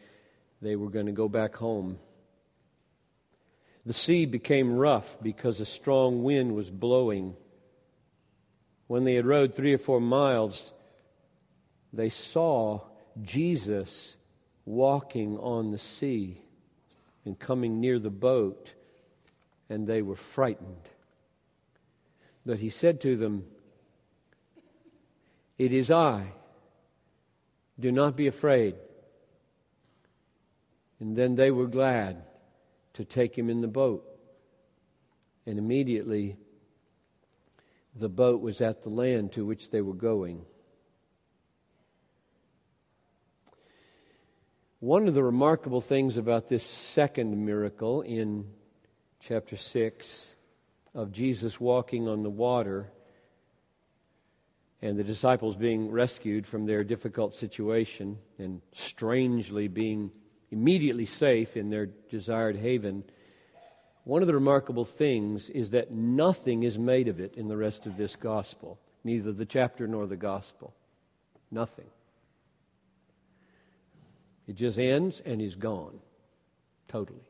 they 0.62 0.74
were 0.74 0.88
going 0.88 1.06
to 1.06 1.12
go 1.12 1.28
back 1.28 1.56
home. 1.56 1.98
The 3.84 3.92
sea 3.92 4.24
became 4.26 4.76
rough 4.76 5.18
because 5.22 5.60
a 5.60 5.66
strong 5.66 6.22
wind 6.22 6.54
was 6.54 6.70
blowing. 6.70 7.36
When 8.86 9.04
they 9.04 9.14
had 9.14 9.26
rowed 9.26 9.54
three 9.54 9.74
or 9.74 9.78
four 9.78 10.00
miles, 10.00 10.72
they 11.92 12.08
saw 12.08 12.80
Jesus 13.22 14.16
walking 14.64 15.38
on 15.38 15.70
the 15.70 15.78
sea 15.78 16.40
and 17.24 17.38
coming 17.38 17.80
near 17.80 17.98
the 17.98 18.10
boat, 18.10 18.72
and 19.68 19.86
they 19.86 20.00
were 20.00 20.16
frightened 20.16 20.88
that 22.48 22.60
he 22.60 22.70
said 22.70 22.98
to 22.98 23.14
them, 23.14 23.44
It 25.58 25.70
is 25.70 25.90
I. 25.90 26.32
Do 27.78 27.92
not 27.92 28.16
be 28.16 28.26
afraid. 28.26 28.74
And 30.98 31.14
then 31.14 31.34
they 31.34 31.50
were 31.50 31.66
glad 31.66 32.22
to 32.94 33.04
take 33.04 33.36
him 33.36 33.50
in 33.50 33.60
the 33.60 33.68
boat. 33.68 34.02
And 35.44 35.58
immediately 35.58 36.38
the 37.94 38.08
boat 38.08 38.40
was 38.40 38.62
at 38.62 38.82
the 38.82 38.88
land 38.88 39.32
to 39.32 39.44
which 39.44 39.68
they 39.68 39.82
were 39.82 39.92
going. 39.92 40.46
One 44.80 45.06
of 45.06 45.12
the 45.12 45.22
remarkable 45.22 45.82
things 45.82 46.16
about 46.16 46.48
this 46.48 46.64
second 46.64 47.44
miracle 47.44 48.00
in 48.00 48.46
chapter 49.20 49.58
6 49.58 50.34
of 50.94 51.12
Jesus 51.12 51.60
walking 51.60 52.08
on 52.08 52.22
the 52.22 52.30
water 52.30 52.90
and 54.80 54.98
the 54.98 55.04
disciples 55.04 55.56
being 55.56 55.90
rescued 55.90 56.46
from 56.46 56.66
their 56.66 56.84
difficult 56.84 57.34
situation 57.34 58.18
and 58.38 58.60
strangely 58.72 59.68
being 59.68 60.10
immediately 60.50 61.06
safe 61.06 61.56
in 61.56 61.70
their 61.70 61.86
desired 61.86 62.56
haven. 62.56 63.04
One 64.04 64.22
of 64.22 64.28
the 64.28 64.34
remarkable 64.34 64.84
things 64.84 65.50
is 65.50 65.70
that 65.70 65.90
nothing 65.90 66.62
is 66.62 66.78
made 66.78 67.08
of 67.08 67.20
it 67.20 67.34
in 67.34 67.48
the 67.48 67.56
rest 67.56 67.86
of 67.86 67.96
this 67.96 68.16
gospel, 68.16 68.78
neither 69.04 69.32
the 69.32 69.44
chapter 69.44 69.86
nor 69.86 70.06
the 70.06 70.16
gospel. 70.16 70.74
Nothing. 71.50 71.86
It 74.46 74.54
just 74.54 74.78
ends 74.78 75.20
and 75.20 75.42
is 75.42 75.56
gone. 75.56 75.98
Totally. 76.86 77.27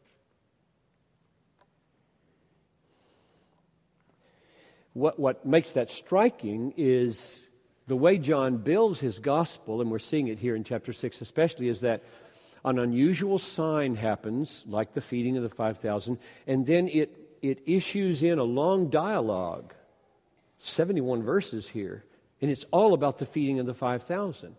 What, 4.98 5.16
what 5.16 5.46
makes 5.46 5.70
that 5.72 5.92
striking 5.92 6.74
is 6.76 7.46
the 7.86 7.94
way 7.94 8.18
John 8.18 8.56
builds 8.56 8.98
his 8.98 9.20
gospel, 9.20 9.80
and 9.80 9.92
we're 9.92 10.00
seeing 10.00 10.26
it 10.26 10.40
here 10.40 10.56
in 10.56 10.64
chapter 10.64 10.92
6 10.92 11.20
especially, 11.20 11.68
is 11.68 11.82
that 11.82 12.02
an 12.64 12.80
unusual 12.80 13.38
sign 13.38 13.94
happens, 13.94 14.64
like 14.66 14.94
the 14.94 15.00
feeding 15.00 15.36
of 15.36 15.44
the 15.44 15.50
5,000, 15.50 16.18
and 16.48 16.66
then 16.66 16.88
it, 16.88 17.16
it 17.42 17.60
issues 17.64 18.24
in 18.24 18.40
a 18.40 18.42
long 18.42 18.90
dialogue, 18.90 19.72
71 20.58 21.22
verses 21.22 21.68
here, 21.68 22.04
and 22.42 22.50
it's 22.50 22.66
all 22.72 22.92
about 22.92 23.18
the 23.18 23.26
feeding 23.26 23.60
of 23.60 23.66
the 23.66 23.74
5,000. 23.74 24.56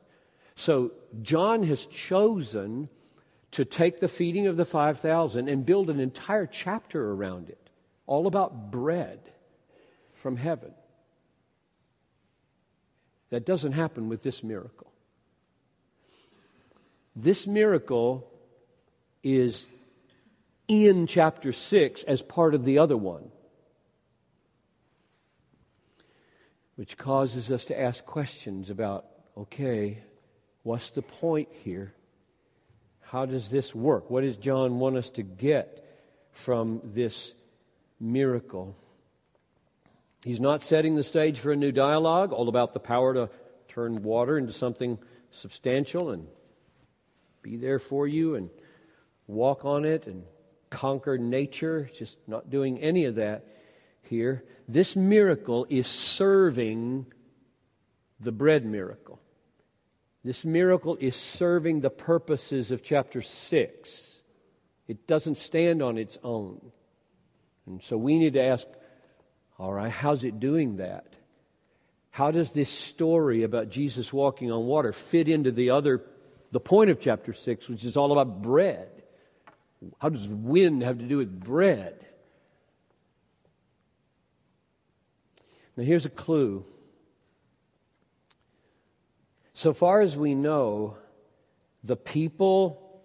So 0.55 0.93
John 1.21 1.63
has 1.63 1.85
chosen 1.85 2.87
to 3.51 3.65
take 3.65 3.99
the 3.99 4.07
feeding 4.07 4.47
of 4.47 4.55
the 4.55 4.63
5,000 4.63 5.49
and 5.49 5.65
build 5.65 5.89
an 5.89 5.99
entire 5.99 6.45
chapter 6.45 7.11
around 7.11 7.49
it, 7.49 7.69
all 8.07 8.25
about 8.25 8.71
bread 8.71 9.19
from 10.21 10.37
heaven. 10.37 10.71
That 13.29 13.45
doesn't 13.45 13.73
happen 13.73 14.09
with 14.09 14.23
this 14.23 14.43
miracle. 14.43 14.91
This 17.15 17.45
miracle 17.45 18.29
is 19.23 19.65
in 20.67 21.07
chapter 21.07 21.51
6 21.51 22.03
as 22.03 22.21
part 22.21 22.53
of 22.53 22.63
the 22.63 22.77
other 22.79 22.97
one, 22.97 23.29
which 26.75 26.97
causes 26.97 27.51
us 27.51 27.65
to 27.65 27.79
ask 27.79 28.05
questions 28.05 28.69
about 28.69 29.05
okay, 29.37 29.99
What's 30.63 30.91
the 30.91 31.01
point 31.01 31.49
here? 31.63 31.93
How 33.01 33.25
does 33.25 33.49
this 33.49 33.73
work? 33.73 34.09
What 34.09 34.21
does 34.21 34.37
John 34.37 34.79
want 34.79 34.97
us 34.97 35.09
to 35.11 35.23
get 35.23 35.85
from 36.31 36.81
this 36.83 37.33
miracle? 37.99 38.75
He's 40.23 40.39
not 40.39 40.63
setting 40.63 40.95
the 40.95 41.03
stage 41.03 41.39
for 41.39 41.51
a 41.51 41.55
new 41.55 41.71
dialogue, 41.71 42.33
all 42.33 42.49
about 42.49 42.73
the 42.73 42.79
power 42.79 43.13
to 43.13 43.29
turn 43.67 44.03
water 44.03 44.37
into 44.37 44.51
something 44.51 44.97
substantial 45.31 46.09
and 46.11 46.27
be 47.41 47.55
there 47.55 47.79
for 47.79 48.07
you 48.07 48.35
and 48.35 48.49
walk 49.27 49.63
on 49.63 49.85
it 49.85 50.07
and 50.07 50.23
conquer 50.69 51.17
nature. 51.17 51.89
Just 51.93 52.17
not 52.27 52.49
doing 52.49 52.79
any 52.79 53.05
of 53.05 53.15
that 53.15 53.45
here. 54.03 54.43
This 54.67 54.95
miracle 54.95 55.65
is 55.69 55.87
serving 55.87 57.05
the 58.19 58.31
bread 58.33 58.65
miracle. 58.65 59.21
This 60.23 60.43
miracle 60.43 60.97
is 60.99 61.15
serving 61.15 61.79
the 61.79 61.89
purposes 61.89 62.71
of 62.71 62.83
chapter 62.83 63.21
6. 63.21 64.21
It 64.87 65.07
doesn't 65.07 65.37
stand 65.37 65.81
on 65.81 65.97
its 65.97 66.17
own. 66.23 66.73
And 67.65 67.81
so 67.81 67.95
we 67.95 68.19
need 68.19 68.33
to 68.33 68.43
ask 68.43 68.67
all 69.59 69.73
right, 69.73 69.91
how's 69.91 70.23
it 70.23 70.39
doing 70.39 70.77
that? 70.77 71.05
How 72.11 72.31
does 72.31 72.51
this 72.51 72.69
story 72.69 73.43
about 73.43 73.69
Jesus 73.69 74.11
walking 74.13 74.51
on 74.51 74.65
water 74.65 74.93
fit 74.93 75.27
into 75.27 75.51
the 75.51 75.71
other, 75.71 76.01
the 76.51 76.59
point 76.59 76.89
of 76.89 76.99
chapter 76.99 77.33
6, 77.33 77.67
which 77.67 77.83
is 77.83 77.97
all 77.97 78.11
about 78.11 78.41
bread? 78.41 78.89
How 79.99 80.09
does 80.09 80.27
wind 80.27 80.81
have 80.83 80.97
to 80.99 81.05
do 81.05 81.17
with 81.17 81.39
bread? 81.39 82.05
Now, 85.75 85.83
here's 85.83 86.05
a 86.05 86.09
clue 86.09 86.65
so 89.53 89.73
far 89.73 89.99
as 89.99 90.15
we 90.15 90.35
know, 90.35 90.95
the 91.83 91.97
people 91.97 93.01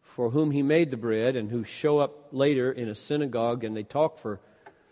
for 0.00 0.30
whom 0.30 0.52
he 0.52 0.62
made 0.62 0.92
the 0.92 0.96
bread 0.96 1.34
and 1.34 1.50
who 1.50 1.64
show 1.64 1.98
up 1.98 2.28
later 2.30 2.70
in 2.70 2.88
a 2.88 2.94
synagogue 2.94 3.64
and 3.64 3.76
they 3.76 3.82
talk 3.82 4.18
for 4.18 4.40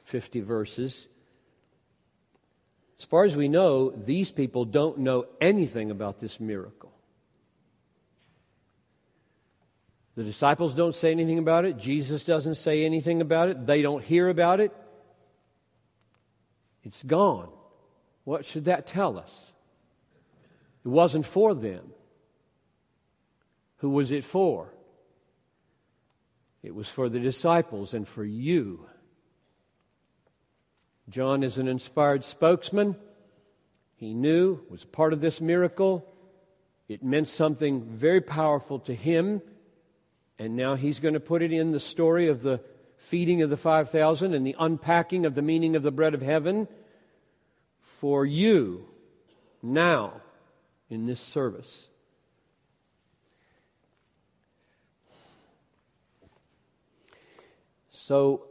50 0.04 0.40
verses, 0.40 1.08
as 2.98 3.04
far 3.04 3.24
as 3.24 3.36
we 3.36 3.48
know, 3.48 3.90
these 3.90 4.30
people 4.30 4.64
don't 4.64 4.98
know 4.98 5.26
anything 5.40 5.90
about 5.90 6.20
this 6.20 6.38
miracle. 6.38 6.92
The 10.16 10.22
disciples 10.22 10.74
don't 10.74 10.94
say 10.94 11.10
anything 11.10 11.38
about 11.38 11.64
it. 11.64 11.76
Jesus 11.76 12.24
doesn't 12.24 12.54
say 12.54 12.84
anything 12.84 13.20
about 13.20 13.48
it. 13.48 13.66
They 13.66 13.82
don't 13.82 14.02
hear 14.02 14.28
about 14.28 14.60
it. 14.60 14.72
It's 16.84 17.02
gone. 17.02 17.48
What 18.22 18.46
should 18.46 18.66
that 18.66 18.86
tell 18.86 19.18
us? 19.18 19.52
It 20.84 20.88
wasn't 20.88 21.26
for 21.26 21.54
them. 21.54 21.92
Who 23.78 23.90
was 23.90 24.12
it 24.12 24.22
for? 24.22 24.72
It 26.62 26.74
was 26.74 26.88
for 26.88 27.08
the 27.08 27.20
disciples 27.20 27.92
and 27.92 28.06
for 28.06 28.24
you. 28.24 28.86
John 31.08 31.42
is 31.42 31.58
an 31.58 31.68
inspired 31.68 32.24
spokesman. 32.24 32.96
He 33.96 34.14
knew, 34.14 34.60
was 34.68 34.84
part 34.84 35.12
of 35.12 35.20
this 35.20 35.40
miracle. 35.40 36.06
It 36.88 37.02
meant 37.02 37.28
something 37.28 37.82
very 37.82 38.20
powerful 38.20 38.78
to 38.80 38.94
him. 38.94 39.42
And 40.38 40.56
now 40.56 40.74
he's 40.74 41.00
going 41.00 41.14
to 41.14 41.20
put 41.20 41.42
it 41.42 41.52
in 41.52 41.70
the 41.70 41.80
story 41.80 42.28
of 42.28 42.42
the 42.42 42.60
feeding 42.96 43.42
of 43.42 43.50
the 43.50 43.56
5,000 43.56 44.34
and 44.34 44.46
the 44.46 44.56
unpacking 44.58 45.26
of 45.26 45.34
the 45.34 45.42
meaning 45.42 45.76
of 45.76 45.82
the 45.82 45.90
bread 45.90 46.14
of 46.14 46.22
heaven 46.22 46.68
for 47.80 48.24
you 48.24 48.86
now 49.62 50.20
in 50.88 51.06
this 51.06 51.20
service. 51.20 51.88
So 57.90 58.46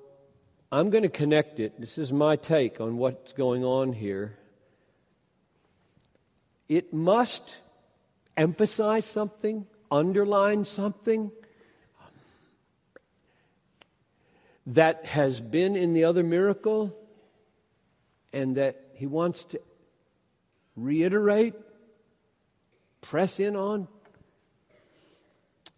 I'm 0.74 0.90
going 0.90 1.04
to 1.04 1.10
connect 1.10 1.60
it. 1.60 1.80
This 1.80 2.00
is 2.00 2.12
my 2.12 2.36
take 2.36 2.82
on 2.82 2.98
what's 2.98 3.32
going 3.34 3.64
on 3.64 3.94
here. 3.94 4.40
It 6.68 6.92
must 6.92 7.60
emphasize 8.36 9.06
something, 9.06 9.68
underline 9.92 10.66
something 10.66 11.32
that 14.66 15.06
has 15.06 15.42
been 15.42 15.76
in 15.76 15.94
the 15.94 16.06
other 16.06 16.24
miracle 16.24 16.98
and 18.34 18.58
that 18.58 18.82
he 18.96 19.06
wants 19.06 19.44
to 19.44 19.62
reiterate 20.76 21.54
press 23.02 23.40
in 23.40 23.56
on? 23.56 23.88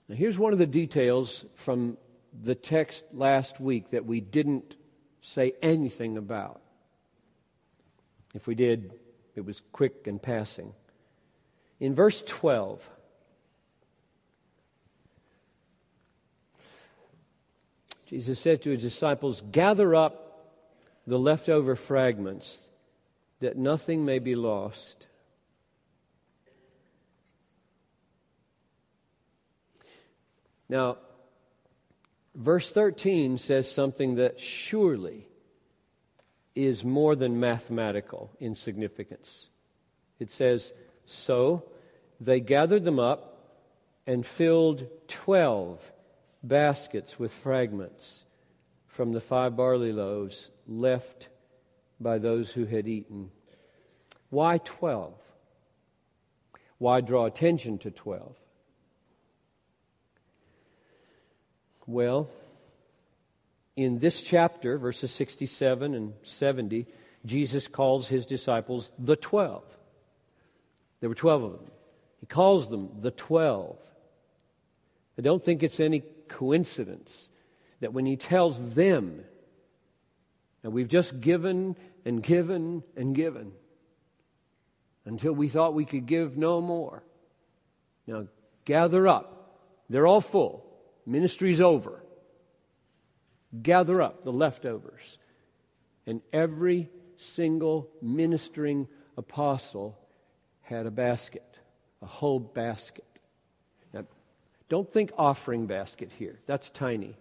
Now, 0.07 0.15
here's 0.15 0.39
one 0.39 0.53
of 0.53 0.59
the 0.59 0.65
details 0.65 1.43
from 1.55 1.97
the 2.41 2.55
text 2.55 3.07
last 3.11 3.59
week 3.59 3.89
that 3.89 4.05
we 4.05 4.21
didn't 4.21 4.77
say 5.25 5.53
anything 5.61 6.17
about. 6.17 6.61
If 8.35 8.47
we 8.47 8.53
did, 8.53 8.93
it 9.35 9.43
was 9.43 9.61
quick 9.71 10.05
and 10.05 10.21
passing. 10.21 10.71
In 11.79 11.95
verse 11.95 12.21
12, 12.21 12.87
Jesus 18.05 18.39
said 18.39 18.61
to 18.61 18.69
his 18.69 18.81
disciples, 18.81 19.41
Gather 19.51 19.95
up 19.95 20.53
the 21.07 21.17
leftover 21.17 21.75
fragments 21.75 22.69
that 23.39 23.57
nothing 23.57 24.05
may 24.05 24.19
be 24.19 24.35
lost. 24.35 25.07
Now, 30.69 30.97
verse 32.35 32.71
13 32.71 33.37
says 33.37 33.71
something 33.71 34.15
that 34.15 34.39
surely 34.39 35.27
is 36.53 36.83
more 36.83 37.15
than 37.15 37.39
mathematical 37.39 38.31
in 38.39 38.55
significance. 38.55 39.49
It 40.19 40.31
says, 40.31 40.73
So 41.05 41.65
they 42.19 42.39
gathered 42.39 42.83
them 42.83 42.99
up 42.99 43.31
and 44.07 44.25
filled 44.25 44.87
12 45.07 45.91
baskets 46.43 47.19
with 47.19 47.31
fragments 47.31 48.23
from 48.87 49.11
the 49.11 49.21
five 49.21 49.55
barley 49.55 49.91
loaves 49.91 50.49
left 50.67 51.29
by 51.99 52.17
those 52.17 52.51
who 52.51 52.65
had 52.65 52.87
eaten. 52.87 53.31
Why 54.29 54.59
12? 54.59 55.13
Why 56.77 57.01
draw 57.01 57.25
attention 57.25 57.77
to 57.79 57.91
12? 57.91 58.35
Well, 61.87 62.29
in 63.75 63.99
this 63.99 64.21
chapter, 64.21 64.77
verses 64.77 65.11
67 65.11 65.93
and 65.93 66.13
70, 66.23 66.87
Jesus 67.25 67.67
calls 67.67 68.07
his 68.07 68.25
disciples 68.25 68.89
the 68.97 69.15
twelve. 69.15 69.63
There 70.99 71.09
were 71.09 71.15
12 71.15 71.43
of 71.43 71.51
them. 71.53 71.71
He 72.19 72.25
calls 72.25 72.69
them 72.69 72.89
the 73.01 73.11
twelve. 73.11 73.77
I 75.17 75.21
don't 75.21 75.43
think 75.43 75.61
it's 75.61 75.79
any 75.79 76.03
coincidence 76.27 77.29
that 77.81 77.93
when 77.93 78.05
he 78.05 78.15
tells 78.15 78.73
them, 78.73 79.23
and 80.63 80.73
we've 80.73 80.87
just 80.87 81.21
given 81.21 81.75
and 82.03 82.23
given 82.23 82.83
and 82.95 83.13
given 83.13 83.51
until 85.05 85.33
we 85.33 85.47
thought 85.47 85.73
we 85.73 85.85
could 85.85 86.05
give 86.05 86.37
no 86.37 86.61
more. 86.61 87.03
Now, 88.07 88.27
gather 88.65 89.07
up. 89.07 89.59
They're 89.89 90.07
all 90.07 90.21
full. 90.21 90.64
Ministry's 91.05 91.61
over. 91.61 92.03
Gather 93.61 94.01
up 94.01 94.23
the 94.23 94.31
leftovers. 94.31 95.17
And 96.05 96.21
every 96.33 96.89
single 97.17 97.89
ministering 98.01 98.87
apostle 99.17 99.97
had 100.61 100.85
a 100.85 100.91
basket, 100.91 101.59
a 102.01 102.05
whole 102.05 102.39
basket. 102.39 103.05
Now, 103.93 104.05
don't 104.69 104.91
think 104.91 105.11
offering 105.17 105.67
basket 105.67 106.11
here. 106.17 106.39
That's 106.45 106.69
tiny. 106.69 107.15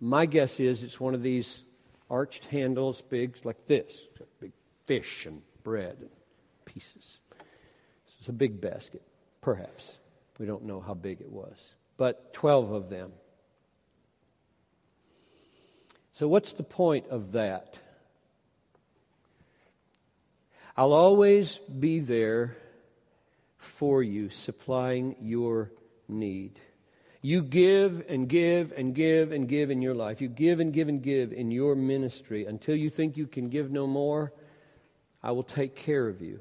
My 0.00 0.26
guess 0.26 0.60
is 0.60 0.82
it's 0.82 1.00
one 1.00 1.14
of 1.14 1.22
these 1.22 1.62
arched 2.10 2.46
handles, 2.46 3.02
big 3.02 3.38
like 3.44 3.66
this, 3.66 4.08
big 4.40 4.52
fish 4.86 5.26
and 5.26 5.42
bread 5.62 5.96
and 6.00 6.10
pieces. 6.64 7.18
It's 8.18 8.28
a 8.28 8.32
big 8.32 8.60
basket, 8.60 9.02
perhaps. 9.40 9.98
We 10.38 10.46
don't 10.46 10.64
know 10.64 10.80
how 10.80 10.94
big 10.94 11.20
it 11.20 11.30
was, 11.30 11.74
but 12.00 12.32
12 12.32 12.72
of 12.72 12.88
them. 12.88 13.12
So, 16.14 16.26
what's 16.28 16.54
the 16.54 16.62
point 16.62 17.08
of 17.10 17.32
that? 17.32 17.76
I'll 20.78 20.94
always 20.94 21.56
be 21.56 22.00
there 22.00 22.56
for 23.58 24.02
you, 24.02 24.30
supplying 24.30 25.14
your 25.20 25.72
need. 26.08 26.58
You 27.20 27.42
give 27.42 28.02
and 28.08 28.26
give 28.26 28.72
and 28.72 28.94
give 28.94 29.30
and 29.30 29.46
give 29.46 29.70
in 29.70 29.82
your 29.82 29.94
life. 29.94 30.22
You 30.22 30.28
give 30.28 30.58
and 30.58 30.72
give 30.72 30.88
and 30.88 31.02
give 31.02 31.34
in 31.34 31.50
your 31.50 31.74
ministry 31.74 32.46
until 32.46 32.76
you 32.76 32.88
think 32.88 33.18
you 33.18 33.26
can 33.26 33.50
give 33.50 33.70
no 33.70 33.86
more. 33.86 34.32
I 35.22 35.32
will 35.32 35.42
take 35.42 35.76
care 35.76 36.08
of 36.08 36.22
you. 36.22 36.40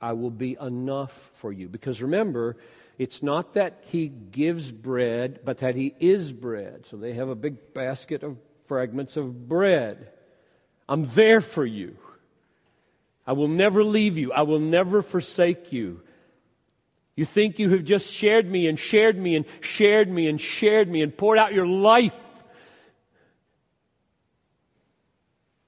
I 0.00 0.14
will 0.14 0.30
be 0.30 0.56
enough 0.58 1.28
for 1.34 1.52
you. 1.52 1.68
Because 1.68 2.00
remember, 2.00 2.56
it's 2.98 3.22
not 3.22 3.54
that 3.54 3.84
he 3.86 4.08
gives 4.08 4.72
bread, 4.72 5.40
but 5.44 5.58
that 5.58 5.74
he 5.74 5.94
is 6.00 6.32
bread. 6.32 6.86
So 6.86 6.96
they 6.96 7.12
have 7.12 7.28
a 7.28 7.34
big 7.34 7.74
basket 7.74 8.22
of 8.22 8.38
fragments 8.64 9.16
of 9.16 9.48
bread. 9.48 10.12
I'm 10.88 11.04
there 11.04 11.40
for 11.40 11.66
you. 11.66 11.96
I 13.26 13.32
will 13.32 13.48
never 13.48 13.84
leave 13.84 14.16
you. 14.16 14.32
I 14.32 14.42
will 14.42 14.60
never 14.60 15.02
forsake 15.02 15.72
you. 15.72 16.00
You 17.16 17.24
think 17.24 17.58
you 17.58 17.70
have 17.70 17.84
just 17.84 18.12
shared 18.12 18.48
me 18.48 18.66
and 18.66 18.78
shared 18.78 19.18
me 19.18 19.36
and 19.36 19.46
shared 19.60 20.08
me 20.08 20.28
and 20.28 20.40
shared 20.40 20.88
me 20.88 21.02
and 21.02 21.16
poured 21.16 21.38
out 21.38 21.54
your 21.54 21.66
life. 21.66 22.14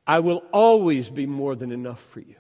I 0.06 0.20
will 0.20 0.42
always 0.52 1.10
be 1.10 1.26
more 1.26 1.54
than 1.56 1.72
enough 1.72 2.00
for 2.00 2.20
you. 2.20 2.36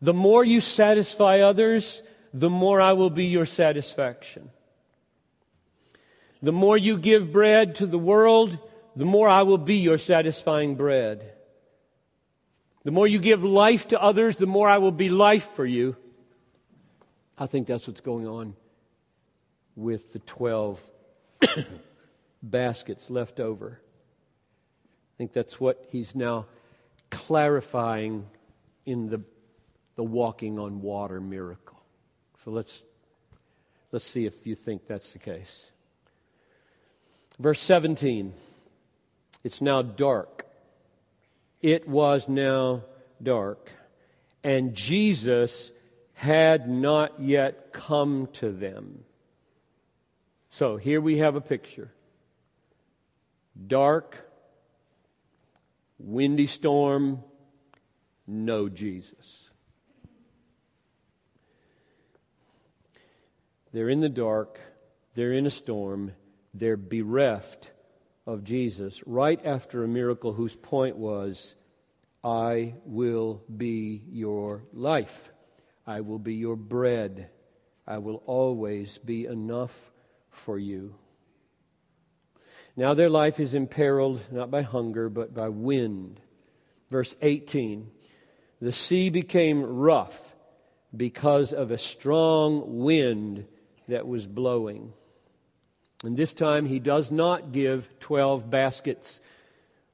The 0.00 0.14
more 0.14 0.44
you 0.44 0.60
satisfy 0.60 1.40
others, 1.40 2.02
the 2.32 2.50
more 2.50 2.80
I 2.80 2.92
will 2.92 3.10
be 3.10 3.26
your 3.26 3.46
satisfaction. 3.46 4.50
The 6.42 6.52
more 6.52 6.76
you 6.76 6.98
give 6.98 7.32
bread 7.32 7.76
to 7.76 7.86
the 7.86 7.98
world, 7.98 8.58
the 8.94 9.04
more 9.04 9.28
I 9.28 9.42
will 9.42 9.58
be 9.58 9.76
your 9.76 9.98
satisfying 9.98 10.74
bread. 10.74 11.32
The 12.84 12.90
more 12.90 13.06
you 13.06 13.18
give 13.18 13.42
life 13.42 13.88
to 13.88 14.00
others, 14.00 14.36
the 14.36 14.46
more 14.46 14.68
I 14.68 14.78
will 14.78 14.92
be 14.92 15.08
life 15.08 15.50
for 15.54 15.66
you. 15.66 15.96
I 17.38 17.46
think 17.46 17.66
that's 17.66 17.86
what's 17.86 18.00
going 18.00 18.26
on 18.26 18.54
with 19.74 20.12
the 20.12 20.20
12 20.20 20.90
baskets 22.42 23.10
left 23.10 23.40
over. 23.40 23.80
I 23.82 25.14
think 25.18 25.32
that's 25.32 25.60
what 25.60 25.86
he's 25.90 26.14
now 26.14 26.46
clarifying 27.10 28.26
in 28.84 29.08
the, 29.08 29.20
the 29.96 30.04
walking 30.04 30.58
on 30.58 30.80
water 30.80 31.20
miracle. 31.20 31.80
So 32.44 32.50
let's, 32.50 32.82
let's 33.92 34.06
see 34.06 34.26
if 34.26 34.46
you 34.46 34.54
think 34.54 34.86
that's 34.86 35.12
the 35.12 35.18
case. 35.18 35.70
Verse 37.38 37.60
17 37.60 38.32
it's 39.44 39.60
now 39.60 39.80
dark. 39.80 40.44
It 41.62 41.88
was 41.88 42.28
now 42.28 42.82
dark, 43.22 43.70
and 44.42 44.74
Jesus 44.74 45.70
had 46.14 46.68
not 46.68 47.20
yet 47.20 47.72
come 47.72 48.28
to 48.34 48.50
them. 48.50 49.04
So 50.50 50.78
here 50.78 51.00
we 51.00 51.18
have 51.18 51.36
a 51.36 51.40
picture 51.40 51.92
dark, 53.68 54.28
windy 55.98 56.48
storm, 56.48 57.22
no 58.26 58.68
Jesus. 58.68 59.45
They're 63.76 63.90
in 63.90 64.00
the 64.00 64.08
dark, 64.08 64.58
they're 65.14 65.34
in 65.34 65.44
a 65.44 65.50
storm, 65.50 66.12
they're 66.54 66.78
bereft 66.78 67.72
of 68.26 68.42
Jesus 68.42 69.06
right 69.06 69.38
after 69.44 69.84
a 69.84 69.86
miracle 69.86 70.32
whose 70.32 70.56
point 70.56 70.96
was, 70.96 71.54
I 72.24 72.76
will 72.86 73.42
be 73.54 74.02
your 74.08 74.62
life. 74.72 75.30
I 75.86 76.00
will 76.00 76.18
be 76.18 76.36
your 76.36 76.56
bread. 76.56 77.28
I 77.86 77.98
will 77.98 78.22
always 78.24 78.96
be 78.96 79.26
enough 79.26 79.92
for 80.30 80.58
you. 80.58 80.94
Now 82.76 82.94
their 82.94 83.10
life 83.10 83.38
is 83.38 83.52
imperiled 83.52 84.22
not 84.32 84.50
by 84.50 84.62
hunger, 84.62 85.10
but 85.10 85.34
by 85.34 85.50
wind. 85.50 86.18
Verse 86.90 87.14
18 87.20 87.90
The 88.58 88.72
sea 88.72 89.10
became 89.10 89.62
rough 89.62 90.34
because 90.96 91.52
of 91.52 91.70
a 91.70 91.76
strong 91.76 92.78
wind 92.78 93.44
that 93.88 94.06
was 94.06 94.26
blowing. 94.26 94.92
And 96.04 96.16
this 96.16 96.34
time 96.34 96.66
he 96.66 96.78
does 96.78 97.10
not 97.10 97.52
give 97.52 97.98
12 98.00 98.50
baskets 98.50 99.20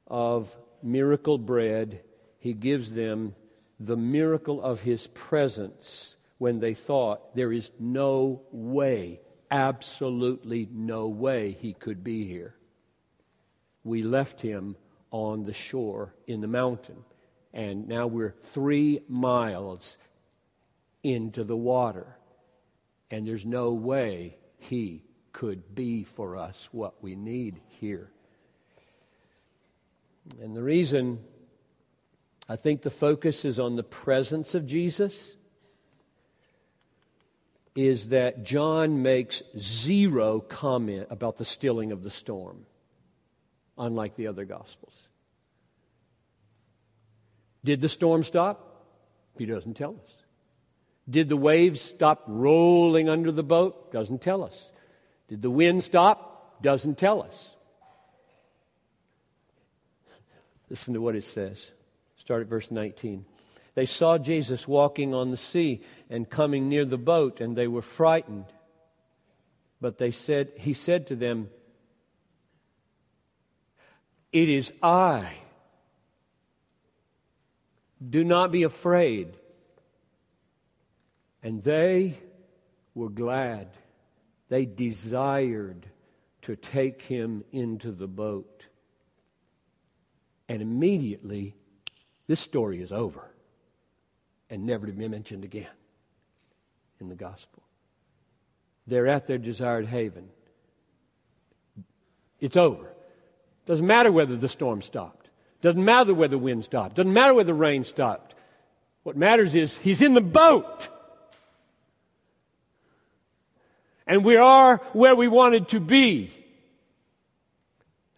of 0.07 0.57
miracle 0.83 1.39
bread, 1.39 2.03
he 2.39 2.53
gives 2.53 2.91
them 2.91 3.35
the 3.79 3.97
miracle 3.97 4.63
of 4.63 4.81
his 4.81 5.07
presence 5.09 6.17
when 6.39 6.59
they 6.59 6.75
thought 6.75 7.35
there 7.37 7.53
is 7.53 7.71
no 7.79 8.43
way, 8.51 9.21
absolutely 9.51 10.69
no 10.73 11.07
way 11.07 11.53
he 11.53 11.73
could 11.73 12.03
be 12.03 12.27
here. 12.27 12.55
We 13.85 14.03
left 14.03 14.41
him 14.41 14.77
on 15.11 15.45
the 15.45 15.53
shore 15.53 16.15
in 16.27 16.41
the 16.41 16.49
mountain, 16.49 17.05
and 17.53 17.87
now 17.87 18.07
we're 18.07 18.35
three 18.41 19.03
miles 19.09 19.97
into 21.03 21.45
the 21.45 21.57
water, 21.57 22.17
and 23.13 23.27
there's 23.27 23.45
no 23.45 23.73
way 23.75 24.39
he 24.59 25.05
could 25.33 25.75
be 25.75 26.03
for 26.03 26.37
us 26.37 26.69
what 26.73 27.03
we 27.03 27.15
need 27.15 27.61
here. 27.69 28.11
And 30.41 30.57
the 30.57 30.63
reason 30.63 31.21
I 32.49 32.57
think 32.57 32.81
the 32.83 32.91
focus 32.91 33.45
is 33.45 33.61
on 33.61 33.77
the 33.77 33.83
presence 33.83 34.55
of 34.55 34.67
Jesus 34.67 35.37
is 37.77 38.09
that 38.09 38.45
John 38.45 39.03
makes 39.03 39.43
zero 39.59 40.41
comment 40.41 41.09
about 41.11 41.37
the 41.37 41.45
stilling 41.45 41.93
of 41.93 42.03
the 42.03 42.11
storm, 42.11 42.65
unlike 43.77 44.17
the 44.17 44.27
other 44.27 44.47
Gospels. 44.47 45.09
Did 47.63 47.83
the 47.83 47.89
storm 47.91 48.25
stop? 48.25 48.87
He 49.37 49.45
doesn't 49.45 49.75
tell 49.75 49.97
us. 50.03 50.22
Did 51.09 51.29
the 51.29 51.37
waves 51.37 51.81
stop 51.81 52.25
rolling 52.27 53.09
under 53.09 53.33
the 53.33 53.43
boat? 53.43 53.93
Doesn't 53.93 54.23
tell 54.23 54.45
us. 54.45 54.71
Did 55.29 55.43
the 55.43 55.51
wind 55.51 55.83
stop? 55.83 56.63
Doesn't 56.63 56.97
tell 56.97 57.23
us. 57.23 57.55
Listen 60.71 60.95
to 60.95 61.01
what 61.01 61.17
it 61.17 61.25
says. 61.25 61.71
Start 62.17 62.43
at 62.43 62.49
verse 62.49 62.71
19. 62.71 63.25
They 63.75 63.87
saw 63.87 64.19
Jesus 64.19 64.69
walking 64.69 65.15
on 65.15 65.31
the 65.31 65.37
sea 65.37 65.83
and 66.09 66.29
coming 66.29 66.69
near 66.69 66.85
the 66.85 66.99
boat, 66.99 67.41
and 67.41 67.57
they 67.57 67.67
were 67.67 67.83
frightened. 67.83 68.47
But 69.81 69.99
they 69.99 70.13
said, 70.13 70.53
He 70.59 70.75
said 70.75 71.09
to 71.09 71.17
them, 71.17 71.51
It 74.33 74.49
is 74.49 74.73
I. 74.83 75.33
Do 78.09 78.25
not 78.25 78.53
be 78.53 78.63
afraid. 78.63 79.37
And 81.43 81.63
they 81.63 82.19
were 82.95 83.09
glad 83.09 83.69
They 84.53 84.67
desired 84.67 85.87
to 86.43 86.57
take 86.57 87.01
him 87.01 87.43
into 87.53 87.91
the 87.91 88.07
boat. 88.07 88.67
And 90.47 90.61
immediately, 90.61 91.55
this 92.27 92.41
story 92.41 92.83
is 92.83 92.93
over 92.93 93.31
and 94.51 94.67
never 94.67 94.87
to 94.87 94.93
be 94.93 95.09
mentioned 95.09 95.45
again 95.45 95.73
in 97.01 97.09
the 97.09 97.15
gospel. 97.15 97.63
They're 98.87 99.07
at 99.07 99.27
their 99.27 99.39
desired 99.39 99.87
haven. 99.87 100.29
It's 102.39 102.59
over. 102.59 102.93
Doesn't 103.65 103.87
matter 103.87 104.13
whether 104.13 104.37
the 104.37 104.51
storm 104.51 104.83
stopped. 104.83 105.31
Doesn't 105.63 105.83
matter 105.83 106.13
whether 106.13 106.33
the 106.33 106.39
wind 106.39 106.63
stopped. 106.65 106.97
Doesn't 106.97 107.15
matter 107.15 107.33
whether 107.33 107.47
the 107.47 107.55
rain 107.55 107.85
stopped. 107.85 108.35
What 109.03 109.17
matters 109.17 109.55
is 109.55 109.79
he's 109.79 110.03
in 110.03 110.13
the 110.13 110.21
boat. 110.21 110.91
And 114.13 114.27
we 114.27 114.37
are 114.37 114.77
where 114.93 115.17
we 115.17 115.27
wanted 115.27 115.69
to 115.69 115.81
be. 115.81 116.31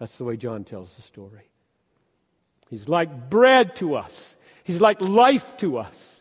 That's 0.00 0.18
the 0.18 0.24
way 0.24 0.36
John 0.36 0.64
tells 0.64 0.92
the 0.94 1.02
story. 1.02 1.48
He's 2.68 2.88
like 2.88 3.30
bread 3.30 3.76
to 3.76 3.94
us, 3.94 4.34
he's 4.64 4.80
like 4.80 5.00
life 5.00 5.56
to 5.58 5.78
us. 5.78 6.20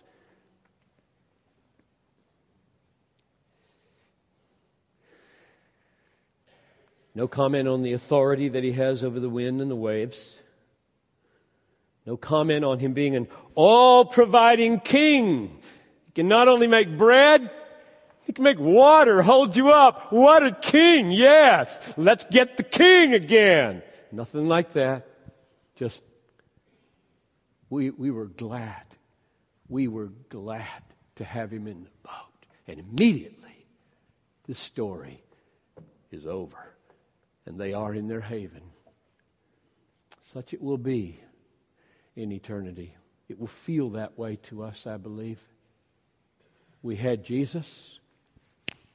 No 7.16 7.28
comment 7.28 7.68
on 7.68 7.82
the 7.82 7.94
authority 7.94 8.50
that 8.50 8.64
he 8.64 8.74
has 8.74 9.04
over 9.04 9.20
the 9.20 9.28
wind 9.28 9.60
and 9.60 9.72
the 9.72 9.76
waves. 9.76 10.38
No 12.06 12.16
comment 12.16 12.64
on 12.64 12.78
him 12.78 12.94
being 12.94 13.16
an 13.16 13.28
all 13.56 14.06
providing 14.06 14.80
king. 14.80 15.60
He 16.06 16.12
can 16.12 16.28
not 16.28 16.48
only 16.48 16.68
make 16.68 16.96
bread, 16.96 17.50
he 18.26 18.34
can 18.34 18.44
make 18.44 18.60
water 18.60 19.22
hold 19.22 19.56
you 19.56 19.72
up. 19.72 20.12
What 20.12 20.46
a 20.46 20.52
king, 20.52 21.12
yes. 21.12 21.80
Let's 21.98 22.26
get 22.26 22.58
the 22.58 22.64
king 22.64 23.14
again. 23.14 23.84
Nothing 24.12 24.48
like 24.48 24.74
that. 24.74 25.08
Just, 25.76 26.04
we, 27.70 27.90
we 27.90 28.12
were 28.12 28.28
glad. 28.28 28.84
We 29.68 29.88
were 29.88 30.12
glad 30.30 30.68
to 31.16 31.24
have 31.24 31.52
him 31.52 31.68
in 31.68 31.84
the 31.84 31.90
boat. 32.04 32.46
And 32.68 32.80
immediately, 32.80 33.66
the 34.46 34.56
story 34.56 35.24
is 36.12 36.28
over 36.28 36.74
and 37.46 37.60
they 37.60 37.74
are 37.74 37.94
in 37.94 38.08
their 38.08 38.22
haven. 38.22 38.62
Such 40.34 40.54
it 40.54 40.62
will 40.62 40.78
be 40.78 41.20
in 42.16 42.32
eternity. 42.32 42.96
It 43.28 43.40
will 43.40 43.48
feel 43.48 43.92
that 43.92 44.18
way 44.18 44.38
to 44.44 44.64
us, 44.64 44.88
I 44.88 44.98
believe. 44.98 45.42
We 46.82 46.96
had 46.96 47.24
Jesus, 47.24 48.00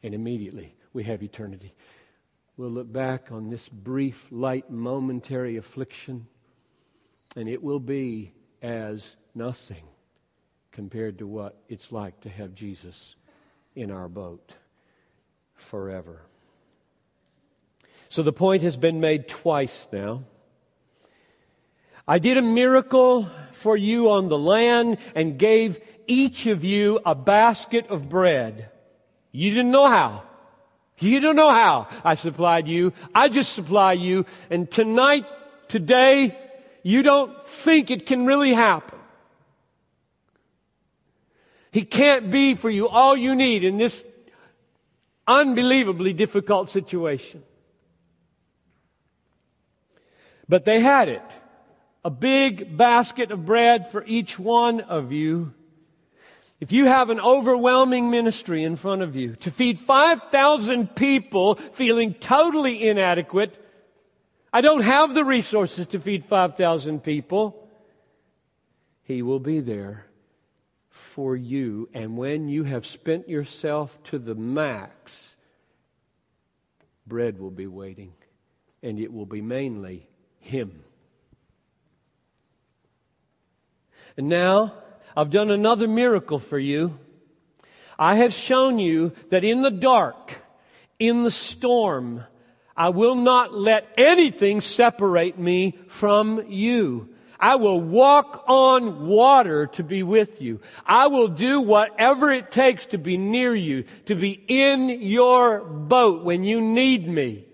and 0.03 0.15
immediately 0.15 0.75
we 0.93 1.05
have 1.05 1.23
eternity. 1.23 1.75
We'll 2.57 2.71
look 2.71 2.93
back 2.93 3.31
on 3.31 3.51
this 3.51 3.69
brief, 3.69 4.27
light, 4.31 4.71
momentary 4.71 5.57
affliction, 5.57 6.27
and 7.37 7.49
it 7.49 7.63
will 7.63 7.81
be 7.81 8.33
as 8.63 9.17
nothing 9.35 9.85
compared 10.73 11.19
to 11.19 11.27
what 11.27 11.61
it's 11.69 11.93
like 11.93 12.21
to 12.23 12.29
have 12.29 12.55
Jesus 12.55 13.17
in 13.77 13.91
our 13.91 14.09
boat 14.09 14.55
forever. 15.55 16.23
So 18.09 18.23
the 18.23 18.33
point 18.33 18.63
has 18.63 18.77
been 18.77 19.01
made 19.01 19.29
twice 19.29 19.87
now. 19.93 20.25
I 22.07 22.19
did 22.19 22.39
a 22.39 22.43
miracle 22.43 23.29
for 23.53 23.77
you 23.77 24.11
on 24.11 24.29
the 24.29 24.39
land 24.39 24.99
and 25.15 25.39
gave 25.39 25.79
each 26.07 26.47
of 26.47 26.65
you 26.65 27.01
a 27.05 27.15
basket 27.15 27.87
of 27.89 28.09
bread. 28.09 28.71
You 29.33 29.51
didn't 29.51 29.71
know 29.71 29.89
how. 29.89 30.23
You 30.99 31.21
don't 31.21 31.37
know 31.37 31.51
how 31.51 31.89
I 32.05 32.17
supplied 32.17 32.67
you. 32.67 32.93
I 33.15 33.29
just 33.29 33.53
supply 33.53 33.93
you. 33.93 34.27
And 34.51 34.71
tonight, 34.71 35.27
today, 35.69 36.37
you 36.83 37.03
don't 37.03 37.43
think 37.45 37.91
it 37.91 38.07
can 38.07 38.27
really 38.27 38.53
happen. 38.53 38.99
He 41.71 41.85
can't 41.85 42.31
be 42.31 42.55
for 42.55 42.71
you 42.71 42.89
all 42.89 43.17
you 43.17 43.35
need 43.35 43.63
in 43.63 43.79
this 43.79 44.03
unbelievably 45.27 46.15
difficult 46.15 46.71
situation. 46.71 47.43
But 50.49 50.65
they 50.65 50.81
had 50.81 51.09
it 51.09 51.23
a 52.05 52.11
big 52.11 52.77
basket 52.77 53.31
of 53.31 53.45
bread 53.45 53.87
for 53.87 54.03
each 54.07 54.39
one 54.39 54.81
of 54.81 55.13
you. 55.13 55.53
If 56.61 56.73
you 56.73 56.87
have 56.87 57.09
an 57.11 57.21
overwhelming 57.21 58.11
ministry 58.11 58.65
in 58.65 58.75
front 58.75 59.03
of 59.03 59.15
you 59.15 59.37
to 59.37 59.51
feed 59.51 59.79
5,000 59.79 60.95
people 60.97 61.55
feeling 61.55 62.15
totally 62.15 62.89
inadequate, 62.89 63.65
I 64.53 64.61
don't 64.61 64.83
have 64.83 65.15
the 65.15 65.25
resources 65.25 65.87
to 65.89 66.01
feed 66.01 66.25
5,000 66.25 67.01
people. 67.03 67.69
He 69.05 69.23
will 69.23 69.39
be 69.39 69.61
there 69.61 70.07
for 70.91 71.37
you. 71.37 71.89
And 71.95 72.17
when 72.17 72.49
you 72.49 72.65
have 72.65 72.85
spent 72.85 73.29
yourself 73.29 74.03
to 74.05 74.19
the 74.19 74.35
max, 74.35 75.37
bread 77.07 77.39
will 77.39 77.53
be 77.53 77.69
waiting. 77.69 78.15
And 78.83 78.99
it 78.99 79.13
will 79.13 79.27
be 79.27 79.41
mainly 79.41 80.09
him. 80.41 80.83
And 84.17 84.29
now, 84.29 84.75
I've 85.19 85.31
done 85.31 85.51
another 85.51 85.89
miracle 85.89 86.39
for 86.39 86.61
you. 86.61 86.97
I 87.99 88.15
have 88.15 88.33
shown 88.33 88.79
you 88.79 89.11
that 89.31 89.43
in 89.43 89.63
the 89.63 89.71
dark, 89.73 90.33
in 91.01 91.25
the 91.25 91.31
storm, 91.33 92.23
I 92.77 92.91
will 92.91 93.17
not 93.17 93.53
let 93.53 93.93
anything 93.99 94.61
separate 94.61 95.37
me 95.37 95.77
from 95.89 96.45
you. 96.47 97.09
I 97.41 97.57
will 97.57 97.81
walk 97.81 98.45
on 98.47 99.09
water 99.09 99.67
to 99.67 99.83
be 99.83 100.05
with 100.05 100.41
you. 100.41 100.61
I 100.87 101.09
will 101.09 101.27
do 101.27 101.63
whatever 101.63 102.31
it 102.31 102.53
takes 102.53 102.87
to 102.87 102.99
be 102.99 103.17
near 103.17 103.53
you, 103.53 103.87
to 104.05 104.15
be 104.15 104.41
in 104.47 104.89
your 104.89 105.65
boat 105.65 106.23
when 106.23 106.45
you 106.45 106.61
need 106.61 107.09
me. 107.09 107.45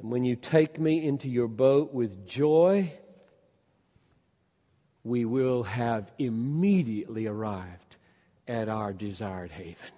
And 0.00 0.10
when 0.10 0.24
you 0.24 0.34
take 0.34 0.80
me 0.80 1.06
into 1.06 1.28
your 1.28 1.48
boat 1.48 1.92
with 1.92 2.26
joy, 2.26 2.94
we 5.04 5.24
will 5.24 5.62
have 5.62 6.10
immediately 6.18 7.26
arrived 7.26 7.96
at 8.46 8.68
our 8.68 8.92
desired 8.92 9.50
haven. 9.50 9.88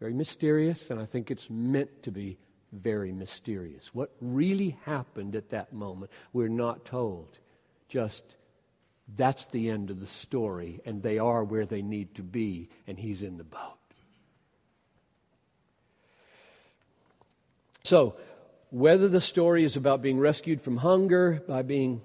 Very 0.00 0.14
mysterious, 0.14 0.90
and 0.90 0.98
I 0.98 1.04
think 1.04 1.30
it's 1.30 1.50
meant 1.50 2.02
to 2.04 2.10
be 2.10 2.38
very 2.72 3.12
mysterious. 3.12 3.94
What 3.94 4.10
really 4.20 4.78
happened 4.84 5.36
at 5.36 5.50
that 5.50 5.72
moment, 5.72 6.10
we're 6.32 6.48
not 6.48 6.84
told. 6.84 7.38
Just 7.88 8.36
that's 9.16 9.44
the 9.46 9.68
end 9.70 9.90
of 9.90 10.00
the 10.00 10.06
story, 10.06 10.80
and 10.84 11.02
they 11.02 11.18
are 11.18 11.44
where 11.44 11.66
they 11.66 11.82
need 11.82 12.14
to 12.14 12.22
be, 12.22 12.68
and 12.86 12.98
he's 12.98 13.22
in 13.22 13.36
the 13.36 13.44
boat. 13.44 13.76
So, 17.84 18.16
whether 18.70 19.08
the 19.08 19.20
story 19.20 19.64
is 19.64 19.76
about 19.76 20.00
being 20.00 20.18
rescued 20.18 20.60
from 20.60 20.76
hunger 20.76 21.42
by, 21.48 21.62
being, 21.62 22.02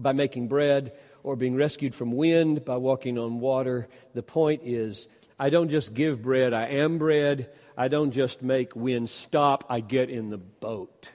by 0.00 0.12
making 0.12 0.48
bread 0.48 0.92
or 1.22 1.36
being 1.36 1.56
rescued 1.56 1.94
from 1.94 2.12
wind 2.12 2.64
by 2.64 2.76
walking 2.76 3.18
on 3.18 3.40
water, 3.40 3.88
the 4.14 4.22
point 4.22 4.62
is 4.64 5.08
I 5.38 5.50
don't 5.50 5.68
just 5.68 5.94
give 5.94 6.22
bread, 6.22 6.52
I 6.52 6.66
am 6.66 6.98
bread. 6.98 7.50
I 7.78 7.86
don't 7.86 8.10
just 8.10 8.42
make 8.42 8.74
wind 8.74 9.08
stop, 9.08 9.64
I 9.68 9.78
get 9.78 10.10
in 10.10 10.30
the 10.30 10.36
boat. 10.36 11.10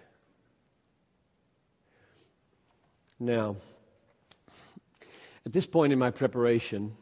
Now, 3.19 3.57
at 5.45 5.51
this 5.51 5.65
point 5.65 5.91
in 5.91 5.99
my 5.99 6.11
preparation, 6.11 6.95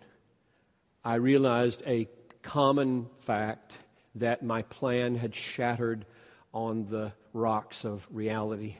I 1.06 1.15
realized 1.15 1.84
a 1.86 2.08
common 2.41 3.08
fact 3.20 3.78
that 4.15 4.41
my 4.41 4.63
plan 4.63 5.13
had 5.13 5.36
shattered 5.36 6.08
on 6.56 6.88
the 6.89 7.13
rocks 7.32 7.86
of 7.86 8.08
reality, 8.10 8.78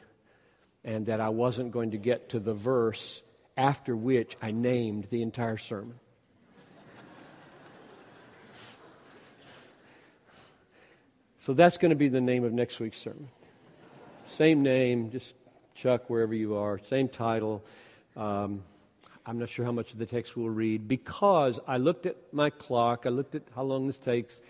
and 0.84 1.06
that 1.06 1.20
I 1.20 1.28
wasn't 1.28 1.72
going 1.72 1.92
to 1.92 1.98
get 1.98 2.30
to 2.30 2.40
the 2.40 2.54
verse 2.54 3.22
after 3.56 3.94
which 3.94 4.36
I 4.42 4.50
named 4.50 5.04
the 5.10 5.22
entire 5.22 5.56
sermon. 5.56 5.94
so 11.38 11.52
that's 11.52 11.78
going 11.78 11.90
to 11.90 11.96
be 11.96 12.08
the 12.08 12.20
name 12.20 12.44
of 12.44 12.52
next 12.52 12.80
week's 12.80 12.98
sermon. 12.98 13.28
Same 14.26 14.62
name, 14.62 15.10
just 15.10 15.34
Chuck 15.74 16.08
wherever 16.10 16.34
you 16.34 16.56
are, 16.56 16.78
same 16.78 17.08
title. 17.08 17.64
Um, 18.16 18.62
I'm 19.24 19.38
not 19.38 19.48
sure 19.48 19.64
how 19.64 19.72
much 19.72 19.92
of 19.92 19.98
the 19.98 20.06
text 20.06 20.36
we'll 20.36 20.48
read 20.48 20.88
because 20.88 21.60
I 21.66 21.76
looked 21.76 22.06
at 22.06 22.16
my 22.32 22.50
clock, 22.50 23.04
I 23.06 23.10
looked 23.10 23.34
at 23.34 23.42
how 23.54 23.62
long 23.62 23.86
this 23.86 23.98
takes, 23.98 24.40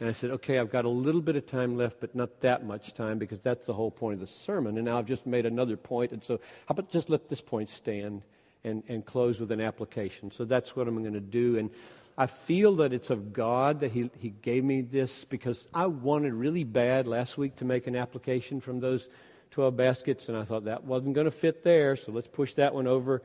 and 0.00 0.08
I 0.08 0.12
said, 0.12 0.30
okay, 0.30 0.58
I've 0.58 0.70
got 0.70 0.86
a 0.86 0.90
little 0.90 1.20
bit 1.20 1.36
of 1.36 1.46
time 1.46 1.76
left, 1.76 2.00
but 2.00 2.14
not 2.14 2.40
that 2.40 2.64
much 2.64 2.94
time 2.94 3.18
because 3.18 3.38
that's 3.38 3.66
the 3.66 3.74
whole 3.74 3.90
point 3.90 4.14
of 4.14 4.20
the 4.20 4.26
sermon. 4.26 4.78
And 4.78 4.86
now 4.86 4.98
I've 4.98 5.06
just 5.06 5.26
made 5.26 5.44
another 5.44 5.76
point. 5.76 6.12
and 6.12 6.24
so 6.24 6.38
how 6.66 6.72
about 6.72 6.90
just 6.90 7.10
let 7.10 7.28
this 7.28 7.42
point 7.42 7.68
stand 7.68 8.22
and, 8.64 8.82
and 8.88 9.04
close 9.04 9.38
with 9.40 9.52
an 9.52 9.60
application. 9.60 10.30
So 10.30 10.44
that's 10.44 10.74
what 10.74 10.88
I'm 10.88 11.00
going 11.02 11.12
to 11.12 11.20
do. 11.20 11.58
And 11.58 11.70
I 12.16 12.26
feel 12.26 12.76
that 12.76 12.92
it's 12.92 13.10
of 13.10 13.32
God 13.32 13.80
that 13.80 13.92
he, 13.92 14.10
he 14.18 14.30
gave 14.30 14.64
me 14.64 14.80
this 14.80 15.24
because 15.24 15.66
I 15.72 15.86
wanted 15.86 16.32
really 16.34 16.64
bad 16.64 17.06
last 17.06 17.38
week 17.38 17.56
to 17.56 17.64
make 17.64 17.86
an 17.86 17.96
application 17.96 18.60
from 18.60 18.80
those 18.80 19.08
12 19.52 19.76
baskets, 19.76 20.28
and 20.28 20.36
I 20.36 20.44
thought 20.44 20.64
that 20.64 20.84
wasn't 20.84 21.14
going 21.14 21.24
to 21.24 21.30
fit 21.30 21.64
there, 21.64 21.96
so 21.96 22.12
let's 22.12 22.28
push 22.28 22.54
that 22.54 22.72
one 22.72 22.86
over 22.86 23.22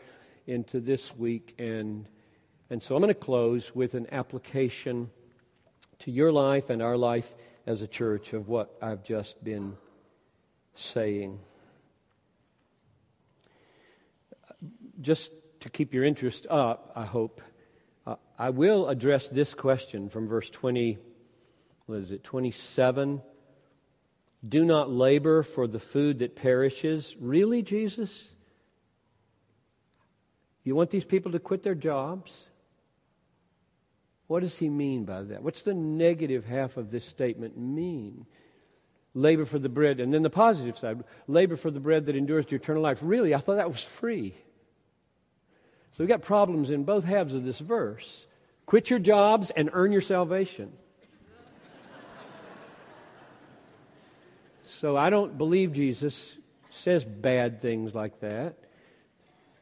into 0.47 0.79
this 0.79 1.15
week. 1.15 1.53
And, 1.59 2.07
and 2.69 2.81
so 2.81 2.95
I'm 2.95 3.01
going 3.01 3.13
to 3.13 3.19
close 3.19 3.75
with 3.75 3.93
an 3.93 4.07
application 4.11 5.09
to 5.99 6.12
your 6.12 6.31
life 6.31 6.69
and 6.69 6.81
our 6.81 6.97
life 6.97 7.34
as 7.65 7.81
a 7.81 7.88
church 7.88 8.34
of 8.34 8.47
what 8.47 8.75
I've 8.81 9.03
just 9.03 9.43
been 9.43 9.77
saying. 10.75 11.39
Just 15.01 15.31
to 15.62 15.69
keep 15.69 15.93
your 15.93 16.03
interest 16.03 16.47
up, 16.49 16.91
I 16.95 17.05
hope, 17.05 17.41
uh, 18.05 18.15
I 18.38 18.51
will 18.51 18.88
address 18.88 19.27
this 19.27 19.53
question 19.53 20.10
from 20.10 20.27
verse 20.27 20.49
20, 20.49 20.97
what 21.86 21.99
is 21.99 22.12
it, 22.12 22.23
27 22.23 23.21
do 24.47 24.63
not 24.63 24.91
labor 24.91 25.43
for 25.43 25.67
the 25.67 25.79
food 25.79 26.19
that 26.19 26.36
perishes. 26.36 27.15
Really, 27.19 27.62
Jesus? 27.62 28.29
You 30.63 30.75
want 30.75 30.91
these 30.91 31.05
people 31.05 31.31
to 31.31 31.39
quit 31.39 31.63
their 31.63 31.75
jobs? 31.75 32.47
What 34.27 34.41
does 34.41 34.57
he 34.57 34.69
mean 34.69 35.05
by 35.05 35.23
that? 35.23 35.43
What's 35.43 35.61
the 35.61 35.73
negative 35.73 36.45
half 36.45 36.77
of 36.77 36.91
this 36.91 37.05
statement 37.05 37.57
mean? 37.57 38.25
Labor 39.13 39.45
for 39.45 39.59
the 39.59 39.69
bread. 39.69 39.99
And 39.99 40.13
then 40.13 40.23
the 40.23 40.29
positive 40.29 40.77
side 40.77 41.03
labor 41.27 41.55
for 41.55 41.71
the 41.71 41.79
bread 41.79 42.07
that 42.07 42.15
endures 42.15 42.45
to 42.47 42.55
eternal 42.55 42.81
life. 42.81 42.99
Really, 43.03 43.35
I 43.35 43.39
thought 43.39 43.55
that 43.55 43.71
was 43.71 43.83
free. 43.83 44.33
So 45.91 46.03
we've 46.03 46.09
got 46.09 46.23
problems 46.23 46.71
in 46.71 46.83
both 46.83 47.05
halves 47.05 47.33
of 47.33 47.43
this 47.45 47.59
verse. 47.59 48.27
Quit 48.65 48.89
your 48.89 48.99
jobs 48.99 49.51
and 49.51 49.69
earn 49.71 49.91
your 49.91 50.01
salvation. 50.01 50.73
So 54.63 54.97
I 54.97 55.11
don't 55.11 55.38
believe 55.38 55.71
Jesus 55.73 56.38
says 56.71 57.05
bad 57.05 57.61
things 57.61 57.93
like 57.93 58.19
that. 58.21 58.57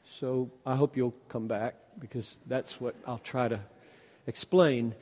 So 0.06 0.49
I 0.65 0.76
hope 0.76 0.95
you'll 0.97 1.13
come 1.28 1.47
back 1.47 1.76
because 1.99 2.38
that's 2.47 2.80
what 2.82 2.95
I'll 3.06 3.19
try 3.19 3.47
to 3.49 3.60
explain 4.28 4.96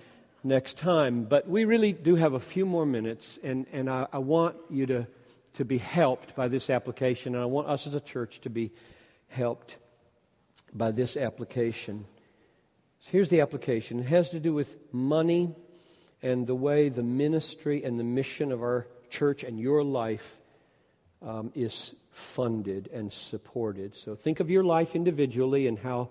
next 0.44 0.78
time. 0.78 1.24
But 1.24 1.48
we 1.48 1.66
really 1.66 1.94
do 1.94 2.16
have 2.16 2.34
a 2.34 2.40
few 2.40 2.66
more 2.66 2.86
minutes, 2.86 3.40
and, 3.44 3.66
and 3.72 3.90
I, 3.90 4.08
I 4.12 4.18
want 4.20 4.58
you 4.70 4.86
to, 4.88 5.08
to 5.54 5.66
be 5.66 5.78
helped 5.78 6.36
by 6.36 6.48
this 6.48 6.70
application, 6.70 7.36
and 7.36 7.44
I 7.44 7.48
want 7.48 7.68
us 7.68 7.88
as 7.88 7.96
a 7.96 8.02
church 8.02 8.42
to 8.42 8.50
be 8.50 8.72
helped 9.28 9.78
by 10.74 10.92
this 10.92 11.18
application. 11.18 12.06
So 13.02 13.10
here's 13.12 13.30
the 13.30 13.42
application 13.42 14.00
it 14.00 14.08
has 14.08 14.30
to 14.32 14.40
do 14.40 14.54
with 14.54 14.76
money 14.92 15.56
and 16.22 16.46
the 16.46 16.56
way 16.56 16.90
the 16.90 17.04
ministry 17.04 17.84
and 17.84 18.00
the 18.00 18.04
mission 18.04 18.52
of 18.52 18.62
our 18.62 18.88
church 19.10 19.44
and 19.44 19.60
your 19.60 19.84
life 19.84 20.38
um, 21.22 21.52
is 21.56 21.96
funded 22.12 22.90
and 22.94 23.12
supported. 23.12 23.96
So 23.96 24.16
think 24.16 24.40
of 24.40 24.50
your 24.50 24.64
life 24.64 24.96
individually 24.96 25.68
and 25.68 25.80
how, 25.80 26.10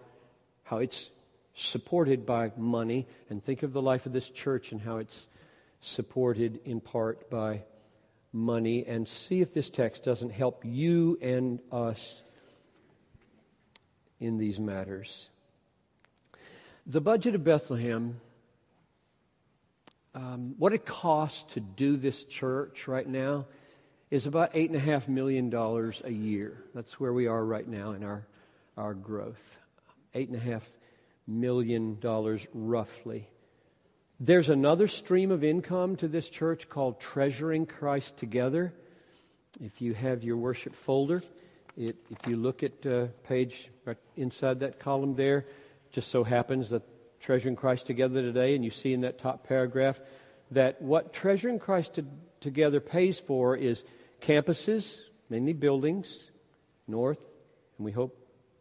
how 0.65 0.79
it's 0.79 1.11
supported 1.55 2.27
by 2.27 2.53
money, 2.57 3.07
and 3.29 3.43
think 3.43 3.63
of 3.63 3.73
the 3.73 3.83
life 3.83 4.07
of 4.07 4.13
this 4.13 4.31
church 4.31 4.73
and 4.73 4.81
how 4.81 4.99
it's 4.99 5.27
supported 5.81 6.61
in 6.65 6.81
part 6.81 7.31
by 7.31 7.63
money, 8.33 8.87
and 8.87 9.09
see 9.09 9.41
if 9.41 9.53
this 9.53 9.71
text 9.71 10.05
doesn't 10.05 10.31
help 10.31 10.63
you 10.65 11.19
and 11.21 11.61
us 11.73 12.23
in 14.19 14.39
these 14.39 14.61
matters. 14.61 15.29
The 16.87 17.01
budget 17.01 17.35
of 17.35 17.45
Bethlehem 17.45 18.21
um, 20.15 20.55
what 20.59 20.73
it 20.73 20.85
costs 20.85 21.55
to 21.55 21.61
do 21.61 21.97
this 21.97 22.25
church 22.25 22.89
right 22.89 23.07
now 23.07 23.47
is 24.11 24.27
about 24.27 24.53
$8.5 24.55 25.09
million 25.09 25.55
a 25.55 26.11
year. 26.11 26.65
That's 26.75 26.99
where 26.99 27.13
we 27.13 27.29
are 27.29 27.45
right 27.45 27.67
now 27.67 27.93
in 27.93 28.03
our, 28.03 28.27
our 28.77 28.95
growth. 28.95 29.59
$8.5 30.15 30.63
million 31.31 31.99
dollars, 32.01 32.47
roughly. 32.53 33.29
There's 34.19 34.51
another 34.51 34.87
stream 34.87 35.31
of 35.31 35.43
income 35.43 35.97
to 35.97 36.09
this 36.09 36.29
church 36.29 36.69
called 36.69 37.01
Treasuring 37.01 37.65
Christ 37.65 38.17
Together. 38.19 38.75
If 39.61 39.81
you 39.81 39.95
have 39.95 40.23
your 40.23 40.37
worship 40.37 40.75
folder, 40.75 41.23
it, 41.77 41.97
if 42.11 42.27
you 42.27 42.37
look 42.37 42.63
at 42.63 42.85
uh, 42.85 43.07
page 43.25 43.71
right 43.87 43.97
inside 44.17 44.61
that 44.61 44.79
column 44.79 45.15
there, 45.15 45.47
just 45.93 46.09
so 46.09 46.23
happens 46.23 46.71
that 46.71 46.83
Treasuring 47.21 47.57
Christ 47.57 47.87
Together 47.87 48.21
today, 48.21 48.55
and 48.55 48.65
you 48.65 48.71
see 48.71 48.93
in 48.93 49.03
that 49.03 49.19
top 49.19 49.47
paragraph 49.47 50.01
that 50.51 50.83
what 50.83 51.13
Treasuring 51.13 51.59
Christ 51.59 51.95
to, 51.95 52.05
Together 52.41 52.81
pays 52.81 53.19
for 53.21 53.57
is 53.57 53.85
campuses, 54.21 54.99
mainly 55.29 55.53
buildings, 55.53 56.31
north, 56.89 57.27
and 57.79 57.85
we 57.85 57.93
hope 57.93 58.17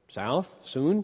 south 0.08 0.54
soon, 0.64 1.04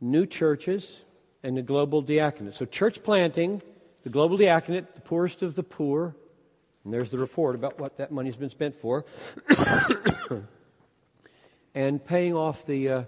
new 0.00 0.26
churches, 0.26 1.02
and 1.42 1.56
the 1.56 1.62
global 1.62 2.02
diaconate. 2.02 2.54
So, 2.54 2.64
church 2.64 3.02
planting, 3.02 3.62
the 4.02 4.10
global 4.10 4.36
diaconate, 4.36 4.94
the 4.94 5.00
poorest 5.00 5.42
of 5.42 5.54
the 5.54 5.62
poor, 5.62 6.16
and 6.84 6.92
there's 6.92 7.10
the 7.10 7.18
report 7.18 7.54
about 7.54 7.78
what 7.78 7.96
that 7.98 8.12
money's 8.12 8.36
been 8.36 8.50
spent 8.50 8.74
for, 8.74 9.04
and 11.74 12.04
paying 12.04 12.34
off 12.34 12.66
the. 12.66 12.88
Uh, 12.88 13.02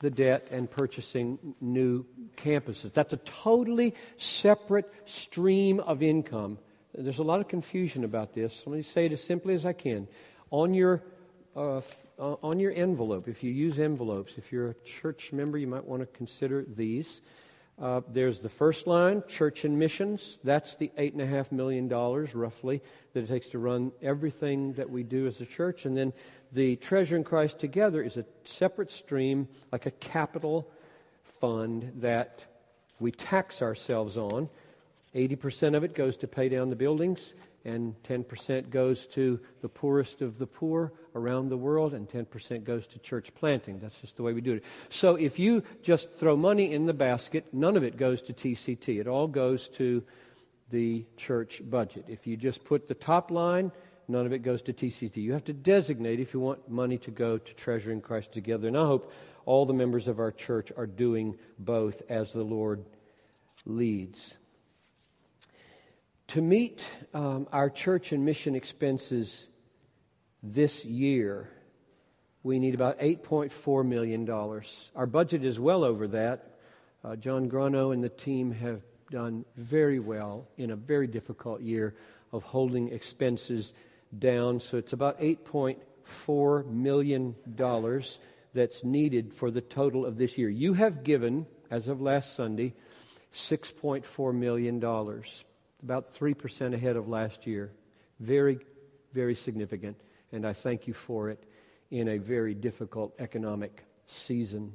the 0.00 0.10
debt 0.10 0.46
and 0.50 0.70
purchasing 0.70 1.38
new 1.60 2.04
campuses. 2.36 2.92
That's 2.92 3.12
a 3.12 3.18
totally 3.18 3.94
separate 4.16 4.92
stream 5.04 5.80
of 5.80 6.02
income. 6.02 6.58
There's 6.94 7.18
a 7.18 7.24
lot 7.24 7.40
of 7.40 7.48
confusion 7.48 8.04
about 8.04 8.34
this. 8.34 8.62
Let 8.66 8.76
me 8.76 8.82
say 8.82 9.06
it 9.06 9.12
as 9.12 9.22
simply 9.22 9.54
as 9.54 9.66
I 9.66 9.72
can. 9.72 10.08
On 10.50 10.72
your 10.72 11.02
uh, 11.58 11.80
uh, 12.20 12.36
on 12.40 12.60
your 12.60 12.72
envelope, 12.72 13.26
if 13.26 13.42
you 13.42 13.50
use 13.50 13.80
envelopes, 13.80 14.38
if 14.38 14.52
you're 14.52 14.68
a 14.68 14.74
church 14.84 15.32
member, 15.32 15.58
you 15.58 15.66
might 15.66 15.84
want 15.84 16.00
to 16.00 16.06
consider 16.06 16.64
these. 16.64 17.20
Uh, 17.80 18.00
there's 18.08 18.38
the 18.38 18.48
first 18.48 18.86
line, 18.86 19.24
church 19.26 19.64
and 19.64 19.76
missions. 19.76 20.38
That's 20.44 20.76
the 20.76 20.92
$8.5 20.96 21.50
million, 21.50 21.88
roughly, 21.88 22.80
that 23.12 23.24
it 23.24 23.28
takes 23.28 23.48
to 23.48 23.58
run 23.58 23.90
everything 24.00 24.74
that 24.74 24.88
we 24.88 25.02
do 25.02 25.26
as 25.26 25.40
a 25.40 25.46
church. 25.46 25.84
And 25.84 25.96
then 25.96 26.12
the 26.52 26.76
Treasuring 26.76 27.24
Christ 27.24 27.58
Together 27.58 28.02
is 28.02 28.16
a 28.16 28.24
separate 28.44 28.92
stream, 28.92 29.48
like 29.72 29.86
a 29.86 29.90
capital 29.90 30.70
fund 31.24 31.92
that 31.96 32.44
we 33.00 33.10
tax 33.10 33.62
ourselves 33.62 34.16
on. 34.16 34.48
80% 35.12 35.76
of 35.76 35.82
it 35.82 35.94
goes 35.94 36.16
to 36.18 36.28
pay 36.28 36.48
down 36.48 36.70
the 36.70 36.76
buildings, 36.76 37.34
and 37.64 37.94
10% 38.04 38.70
goes 38.70 39.06
to 39.08 39.40
the 39.60 39.68
poorest 39.68 40.22
of 40.22 40.38
the 40.38 40.46
poor 40.46 40.92
around 41.14 41.48
the 41.48 41.56
world, 41.56 41.94
and 41.94 42.08
10% 42.08 42.64
goes 42.64 42.86
to 42.86 42.98
church 42.98 43.34
planting. 43.34 43.78
That's 43.80 44.00
just 44.00 44.16
the 44.16 44.22
way 44.22 44.32
we 44.32 44.40
do 44.40 44.54
it. 44.54 44.64
So 44.90 45.16
if 45.16 45.38
you 45.38 45.62
just 45.82 46.12
throw 46.12 46.36
money 46.36 46.72
in 46.72 46.86
the 46.86 46.94
basket, 46.94 47.46
none 47.52 47.76
of 47.76 47.82
it 47.82 47.96
goes 47.96 48.22
to 48.22 48.32
TCT. 48.32 49.00
It 49.00 49.08
all 49.08 49.26
goes 49.26 49.68
to 49.70 50.02
the 50.70 51.04
church 51.16 51.62
budget. 51.68 52.04
If 52.08 52.26
you 52.26 52.36
just 52.36 52.64
put 52.64 52.86
the 52.86 52.94
top 52.94 53.30
line, 53.30 53.72
none 54.06 54.26
of 54.26 54.32
it 54.32 54.40
goes 54.40 54.62
to 54.62 54.72
TCT. 54.72 55.16
You 55.16 55.32
have 55.32 55.44
to 55.44 55.52
designate 55.52 56.20
if 56.20 56.34
you 56.34 56.40
want 56.40 56.70
money 56.70 56.98
to 56.98 57.10
go 57.10 57.38
to 57.38 57.54
Treasuring 57.54 58.00
Christ 58.00 58.32
Together. 58.32 58.68
And 58.68 58.76
I 58.76 58.86
hope 58.86 59.12
all 59.46 59.66
the 59.66 59.74
members 59.74 60.08
of 60.08 60.18
our 60.18 60.30
church 60.30 60.70
are 60.76 60.86
doing 60.86 61.38
both 61.58 62.02
as 62.08 62.32
the 62.32 62.42
Lord 62.42 62.84
leads. 63.64 64.38
To 66.28 66.42
meet 66.42 66.84
um, 67.14 67.48
our 67.52 67.70
church 67.70 68.12
and 68.12 68.22
mission 68.22 68.54
expenses 68.54 69.46
this 70.42 70.84
year, 70.84 71.48
we 72.42 72.58
need 72.58 72.74
about 72.74 72.98
$8.4 72.98 73.86
million. 73.86 74.28
Our 74.94 75.06
budget 75.06 75.42
is 75.42 75.58
well 75.58 75.84
over 75.84 76.06
that. 76.08 76.58
Uh, 77.02 77.16
John 77.16 77.48
Grano 77.48 77.92
and 77.92 78.04
the 78.04 78.10
team 78.10 78.52
have 78.52 78.82
done 79.10 79.46
very 79.56 80.00
well 80.00 80.46
in 80.58 80.70
a 80.70 80.76
very 80.76 81.06
difficult 81.06 81.62
year 81.62 81.94
of 82.30 82.42
holding 82.42 82.90
expenses 82.90 83.72
down. 84.18 84.60
So 84.60 84.76
it's 84.76 84.92
about 84.92 85.18
$8.4 85.20 86.66
million 86.66 87.36
that's 88.52 88.84
needed 88.84 89.32
for 89.32 89.50
the 89.50 89.62
total 89.62 90.04
of 90.04 90.18
this 90.18 90.36
year. 90.36 90.50
You 90.50 90.74
have 90.74 91.04
given, 91.04 91.46
as 91.70 91.88
of 91.88 92.02
last 92.02 92.36
Sunday, 92.36 92.74
$6.4 93.32 94.34
million, 94.34 94.78
about 95.82 96.14
3% 96.14 96.74
ahead 96.74 96.96
of 96.96 97.08
last 97.08 97.46
year. 97.46 97.72
Very, 98.20 98.58
very 99.12 99.34
significant. 99.34 99.96
And 100.32 100.46
I 100.46 100.52
thank 100.52 100.86
you 100.86 100.94
for 100.94 101.30
it 101.30 101.42
in 101.90 102.08
a 102.08 102.18
very 102.18 102.54
difficult 102.54 103.14
economic 103.18 103.84
season. 104.06 104.74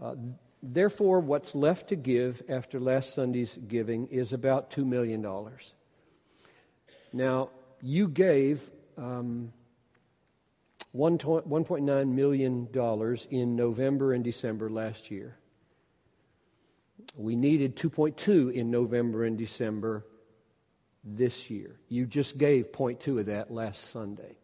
Uh, 0.00 0.14
therefore, 0.62 1.20
what's 1.20 1.54
left 1.54 1.88
to 1.88 1.96
give 1.96 2.42
after 2.48 2.80
last 2.80 3.14
Sunday's 3.14 3.58
giving 3.68 4.06
is 4.08 4.32
about 4.32 4.70
$2 4.70 4.86
million. 4.86 5.26
Now, 7.12 7.50
you 7.82 8.08
gave 8.08 8.70
um, 8.96 9.52
$1.9 10.94 12.08
million 12.08 12.68
in 13.30 13.56
November 13.56 14.12
and 14.12 14.24
December 14.24 14.70
last 14.70 15.10
year. 15.10 15.36
We 17.16 17.36
needed 17.36 17.76
2.2 17.76 18.52
in 18.52 18.70
November 18.70 19.24
and 19.24 19.36
December 19.36 20.06
this 21.04 21.50
year. 21.50 21.78
You 21.88 22.06
just 22.06 22.38
gave 22.38 22.72
0.2 22.72 23.20
of 23.20 23.26
that 23.26 23.50
last 23.50 23.90
Sunday. 23.90 24.36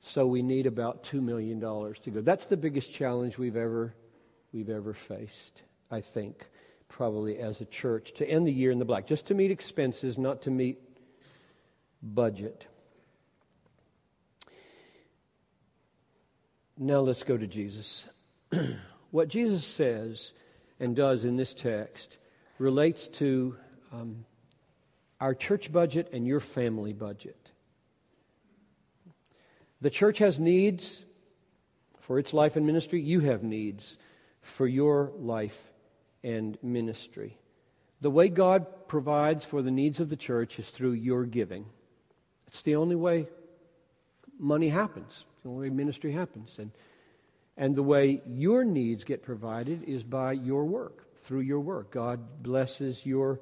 So 0.00 0.26
we 0.26 0.42
need 0.42 0.66
about 0.66 1.04
$2 1.04 1.20
million 1.20 1.60
to 1.60 2.10
go. 2.10 2.20
That's 2.20 2.46
the 2.46 2.56
biggest 2.56 2.92
challenge 2.92 3.36
we've 3.36 3.56
ever, 3.56 3.94
we've 4.52 4.70
ever 4.70 4.94
faced, 4.94 5.62
I 5.90 6.00
think, 6.00 6.46
probably 6.88 7.38
as 7.38 7.60
a 7.60 7.66
church, 7.66 8.12
to 8.14 8.28
end 8.28 8.46
the 8.46 8.52
year 8.52 8.70
in 8.70 8.78
the 8.78 8.84
black, 8.84 9.06
just 9.06 9.26
to 9.26 9.34
meet 9.34 9.50
expenses, 9.50 10.16
not 10.16 10.42
to 10.42 10.50
meet 10.50 10.78
budget. 12.02 12.66
Now 16.78 17.00
let's 17.00 17.24
go 17.24 17.36
to 17.36 17.46
Jesus. 17.46 18.06
what 19.10 19.28
Jesus 19.28 19.66
says 19.66 20.32
and 20.80 20.94
does 20.94 21.24
in 21.24 21.36
this 21.36 21.54
text 21.54 22.18
relates 22.58 23.08
to 23.08 23.56
um, 23.92 24.24
our 25.20 25.34
church 25.34 25.72
budget 25.72 26.10
and 26.12 26.26
your 26.26 26.40
family 26.40 26.92
budget. 26.92 27.50
The 29.80 29.90
church 29.90 30.18
has 30.18 30.38
needs 30.38 31.04
for 32.00 32.18
its 32.18 32.32
life 32.32 32.56
and 32.56 32.66
ministry. 32.66 33.00
You 33.00 33.20
have 33.20 33.42
needs 33.42 33.96
for 34.40 34.66
your 34.66 35.12
life 35.18 35.72
and 36.24 36.58
ministry. 36.62 37.38
The 38.00 38.10
way 38.10 38.28
God 38.28 38.88
provides 38.88 39.44
for 39.44 39.62
the 39.62 39.70
needs 39.70 40.00
of 40.00 40.08
the 40.08 40.16
church 40.16 40.58
is 40.58 40.70
through 40.70 40.92
your 40.92 41.24
giving. 41.24 41.66
It's 42.46 42.62
the 42.62 42.76
only 42.76 42.96
way 42.96 43.28
money 44.38 44.68
happens, 44.68 45.24
the 45.42 45.50
only 45.50 45.68
way 45.68 45.74
ministry 45.74 46.12
happens. 46.12 46.58
And, 46.58 46.70
and 47.58 47.74
the 47.74 47.82
way 47.82 48.22
your 48.24 48.64
needs 48.64 49.02
get 49.02 49.22
provided 49.22 49.82
is 49.82 50.04
by 50.04 50.32
your 50.32 50.64
work, 50.64 51.18
through 51.22 51.40
your 51.40 51.58
work. 51.58 51.90
God 51.90 52.42
blesses 52.42 53.04
your 53.04 53.40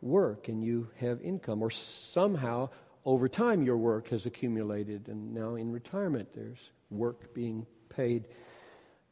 work 0.00 0.48
and 0.48 0.64
you 0.64 0.88
have 0.98 1.22
income. 1.22 1.62
Or 1.62 1.70
somehow 1.70 2.70
over 3.04 3.28
time 3.28 3.62
your 3.62 3.76
work 3.76 4.08
has 4.08 4.26
accumulated, 4.26 5.08
and 5.08 5.32
now 5.32 5.54
in 5.54 5.70
retirement 5.70 6.30
there's 6.34 6.70
work 6.90 7.32
being 7.34 7.64
paid 7.88 8.24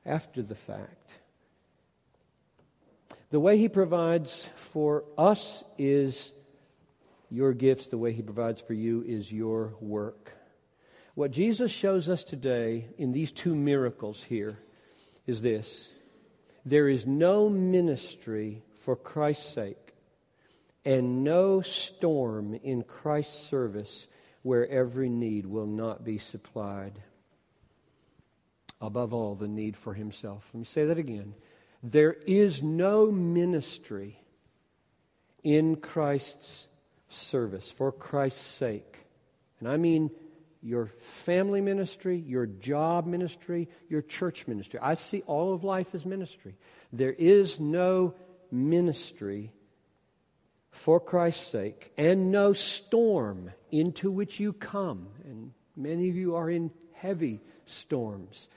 after 0.04 0.42
the 0.42 0.56
fact. 0.56 1.10
The 3.30 3.38
way 3.38 3.56
He 3.56 3.68
provides 3.68 4.46
for 4.56 5.04
us 5.16 5.62
is 5.78 6.32
your 7.30 7.52
gifts, 7.52 7.86
the 7.86 7.98
way 7.98 8.12
He 8.12 8.22
provides 8.22 8.60
for 8.60 8.74
you 8.74 9.04
is 9.06 9.30
your 9.30 9.74
work. 9.80 10.39
What 11.20 11.32
Jesus 11.32 11.70
shows 11.70 12.08
us 12.08 12.24
today 12.24 12.86
in 12.96 13.12
these 13.12 13.30
two 13.30 13.54
miracles 13.54 14.22
here 14.22 14.58
is 15.26 15.42
this 15.42 15.92
there 16.64 16.88
is 16.88 17.06
no 17.06 17.50
ministry 17.50 18.62
for 18.74 18.96
Christ's 18.96 19.52
sake 19.52 19.92
and 20.82 21.22
no 21.22 21.60
storm 21.60 22.54
in 22.54 22.84
Christ's 22.84 23.38
service 23.38 24.08
where 24.40 24.66
every 24.66 25.10
need 25.10 25.44
will 25.44 25.66
not 25.66 26.04
be 26.06 26.16
supplied. 26.16 27.02
Above 28.80 29.12
all, 29.12 29.34
the 29.34 29.46
need 29.46 29.76
for 29.76 29.92
himself. 29.92 30.48
Let 30.54 30.60
me 30.60 30.64
say 30.64 30.86
that 30.86 30.96
again. 30.96 31.34
There 31.82 32.14
is 32.26 32.62
no 32.62 33.10
ministry 33.10 34.18
in 35.44 35.76
Christ's 35.76 36.68
service 37.10 37.70
for 37.70 37.92
Christ's 37.92 38.40
sake. 38.40 39.00
And 39.58 39.68
I 39.68 39.76
mean 39.76 40.10
your 40.62 40.86
family 40.98 41.60
ministry, 41.60 42.18
your 42.18 42.46
job 42.46 43.06
ministry, 43.06 43.68
your 43.88 44.02
church 44.02 44.46
ministry. 44.46 44.78
I 44.82 44.94
see 44.94 45.22
all 45.22 45.54
of 45.54 45.64
life 45.64 45.94
as 45.94 46.04
ministry. 46.04 46.56
There 46.92 47.12
is 47.12 47.58
no 47.58 48.14
ministry 48.50 49.52
for 50.70 51.00
Christ's 51.00 51.50
sake, 51.50 51.92
and 51.96 52.30
no 52.30 52.52
storm 52.52 53.50
into 53.72 54.10
which 54.10 54.38
you 54.38 54.52
come, 54.52 55.08
and 55.24 55.52
many 55.76 56.08
of 56.08 56.16
you 56.16 56.36
are 56.36 56.48
in 56.48 56.70
heavy 56.92 57.40
storms, 57.66 58.48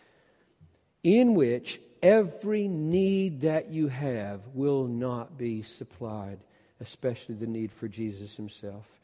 in 1.03 1.33
which 1.33 1.79
every 2.03 2.67
need 2.67 3.41
that 3.41 3.71
you 3.71 3.87
have 3.87 4.41
will 4.53 4.85
not 4.85 5.37
be 5.37 5.63
supplied, 5.63 6.39
especially 6.79 7.35
the 7.35 7.47
need 7.47 7.71
for 7.71 7.87
Jesus 7.87 8.35
Himself. 8.35 8.99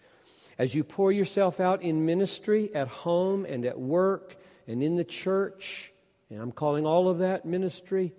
As 0.60 0.76
you 0.76 0.84
pour 0.84 1.14
yourself 1.14 1.62
out 1.62 1.82
in 1.82 2.06
ministry, 2.06 2.70
at 2.76 2.90
home 2.90 3.46
and 3.46 3.66
at 3.66 3.80
work 3.80 4.36
and 4.68 4.84
in 4.84 4.98
the 4.98 5.06
church, 5.06 5.94
and 6.30 6.42
I'm 6.42 6.52
calling 6.52 6.86
all 6.86 7.08
of 7.08 7.20
that 7.20 7.46
ministry, 7.46 8.14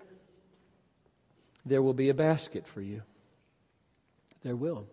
there 1.66 1.82
will 1.82 1.93
be 1.93 2.09
a 2.09 2.14
basket 2.14 2.66
for 2.66 2.80
you. 2.80 3.03
There 4.43 4.57
will. 4.57 4.86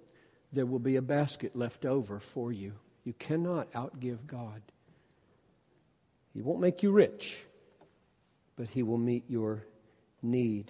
There 0.51 0.65
will 0.65 0.79
be 0.79 0.97
a 0.97 1.01
basket 1.01 1.55
left 1.55 1.85
over 1.85 2.19
for 2.19 2.51
you. 2.51 2.73
You 3.05 3.13
cannot 3.13 3.71
outgive 3.71 4.27
God. 4.27 4.61
He 6.33 6.41
won't 6.41 6.59
make 6.59 6.83
you 6.83 6.91
rich, 6.91 7.45
but 8.57 8.69
He 8.69 8.83
will 8.83 8.97
meet 8.97 9.23
your 9.29 9.65
need. 10.21 10.69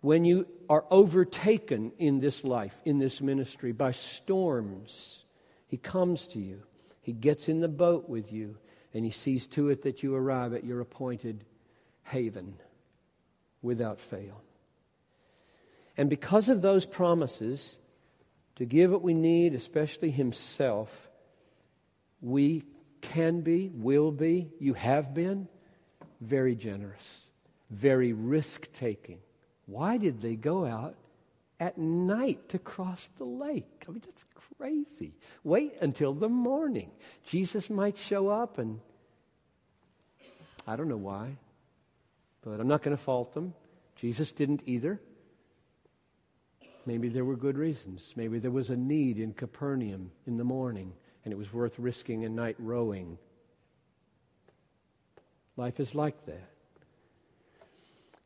When 0.00 0.24
you 0.24 0.46
are 0.70 0.86
overtaken 0.90 1.92
in 1.98 2.20
this 2.20 2.44
life, 2.44 2.80
in 2.86 2.98
this 2.98 3.20
ministry, 3.20 3.72
by 3.72 3.92
storms, 3.92 5.23
He 5.74 5.78
comes 5.78 6.28
to 6.28 6.38
you. 6.38 6.62
He 7.02 7.10
gets 7.10 7.48
in 7.48 7.58
the 7.58 7.66
boat 7.66 8.08
with 8.08 8.32
you, 8.32 8.58
and 8.94 9.04
He 9.04 9.10
sees 9.10 9.48
to 9.48 9.70
it 9.70 9.82
that 9.82 10.04
you 10.04 10.14
arrive 10.14 10.52
at 10.52 10.62
your 10.62 10.78
appointed 10.78 11.44
haven 12.04 12.54
without 13.60 13.98
fail. 13.98 14.40
And 15.96 16.08
because 16.08 16.48
of 16.48 16.62
those 16.62 16.86
promises, 16.86 17.76
to 18.54 18.64
give 18.64 18.92
what 18.92 19.02
we 19.02 19.14
need, 19.14 19.52
especially 19.52 20.12
Himself, 20.12 21.10
we 22.20 22.62
can 23.00 23.40
be, 23.40 23.72
will 23.74 24.12
be, 24.12 24.52
you 24.60 24.74
have 24.74 25.12
been 25.12 25.48
very 26.20 26.54
generous, 26.54 27.30
very 27.68 28.12
risk 28.12 28.72
taking. 28.72 29.18
Why 29.66 29.96
did 29.96 30.20
they 30.20 30.36
go 30.36 30.66
out 30.66 30.94
at 31.60 31.78
night 31.78 32.48
to 32.50 32.58
cross 32.58 33.08
the 33.16 33.24
lake? 33.24 33.84
I 33.88 33.92
mean, 33.92 34.02
that's 34.04 34.24
crazy. 34.58 35.14
Wait 35.42 35.74
until 35.80 36.12
the 36.12 36.28
morning. 36.28 36.90
Jesus 37.24 37.70
might 37.70 37.96
show 37.96 38.28
up, 38.28 38.58
and 38.58 38.80
I 40.66 40.76
don't 40.76 40.88
know 40.88 40.96
why, 40.96 41.36
but 42.42 42.60
I'm 42.60 42.68
not 42.68 42.82
going 42.82 42.96
to 42.96 43.02
fault 43.02 43.34
them. 43.34 43.54
Jesus 43.96 44.32
didn't 44.32 44.62
either. 44.66 45.00
Maybe 46.86 47.08
there 47.08 47.24
were 47.24 47.36
good 47.36 47.56
reasons. 47.56 48.12
Maybe 48.16 48.38
there 48.38 48.50
was 48.50 48.70
a 48.70 48.76
need 48.76 49.18
in 49.18 49.32
Capernaum 49.32 50.10
in 50.26 50.36
the 50.36 50.44
morning, 50.44 50.92
and 51.24 51.32
it 51.32 51.36
was 51.36 51.52
worth 51.52 51.78
risking 51.78 52.24
a 52.24 52.28
night 52.28 52.56
rowing. 52.58 53.18
Life 55.56 55.80
is 55.80 55.94
like 55.94 56.26
that. 56.26 56.50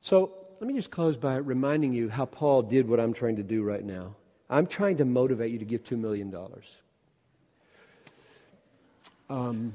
So 0.00 0.37
let 0.60 0.66
me 0.66 0.74
just 0.74 0.90
close 0.90 1.16
by 1.16 1.36
reminding 1.36 1.92
you 1.92 2.08
how 2.08 2.24
Paul 2.24 2.62
did 2.62 2.88
what 2.88 2.98
I'm 2.98 3.12
trying 3.12 3.36
to 3.36 3.42
do 3.42 3.62
right 3.62 3.84
now. 3.84 4.16
I'm 4.50 4.66
trying 4.66 4.96
to 4.96 5.04
motivate 5.04 5.52
you 5.52 5.58
to 5.58 5.64
give 5.64 5.84
$2 5.84 5.98
million. 5.98 6.34
Um, 9.30 9.74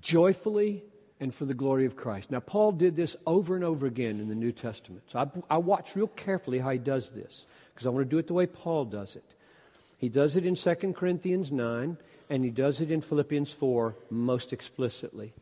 joyfully 0.00 0.82
and 1.20 1.34
for 1.34 1.44
the 1.44 1.54
glory 1.54 1.84
of 1.84 1.96
Christ. 1.96 2.30
Now, 2.30 2.40
Paul 2.40 2.72
did 2.72 2.96
this 2.96 3.16
over 3.26 3.56
and 3.56 3.64
over 3.64 3.86
again 3.86 4.20
in 4.20 4.28
the 4.28 4.34
New 4.34 4.52
Testament. 4.52 5.02
So 5.08 5.18
I, 5.18 5.54
I 5.54 5.58
watch 5.58 5.96
real 5.96 6.06
carefully 6.06 6.60
how 6.60 6.70
he 6.70 6.78
does 6.78 7.10
this 7.10 7.46
because 7.74 7.86
I 7.86 7.90
want 7.90 8.06
to 8.06 8.10
do 8.10 8.18
it 8.18 8.26
the 8.26 8.34
way 8.34 8.46
Paul 8.46 8.84
does 8.84 9.16
it. 9.16 9.24
He 9.98 10.08
does 10.08 10.36
it 10.36 10.46
in 10.46 10.54
2 10.54 10.74
Corinthians 10.96 11.50
9, 11.50 11.96
and 12.30 12.44
he 12.44 12.50
does 12.50 12.80
it 12.80 12.90
in 12.90 13.00
Philippians 13.00 13.52
4 13.52 13.96
most 14.10 14.52
explicitly. 14.52 15.32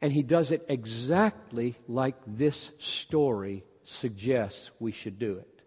And 0.00 0.12
he 0.12 0.22
does 0.22 0.50
it 0.50 0.64
exactly 0.68 1.76
like 1.88 2.16
this 2.26 2.72
story 2.78 3.64
suggests 3.84 4.70
we 4.78 4.92
should 4.92 5.18
do 5.18 5.38
it. 5.38 5.62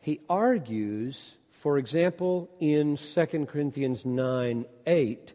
He 0.00 0.20
argues, 0.28 1.36
for 1.50 1.76
example, 1.78 2.50
in 2.60 2.96
2 2.96 3.46
Corinthians 3.46 4.06
9 4.06 4.64
8, 4.86 5.32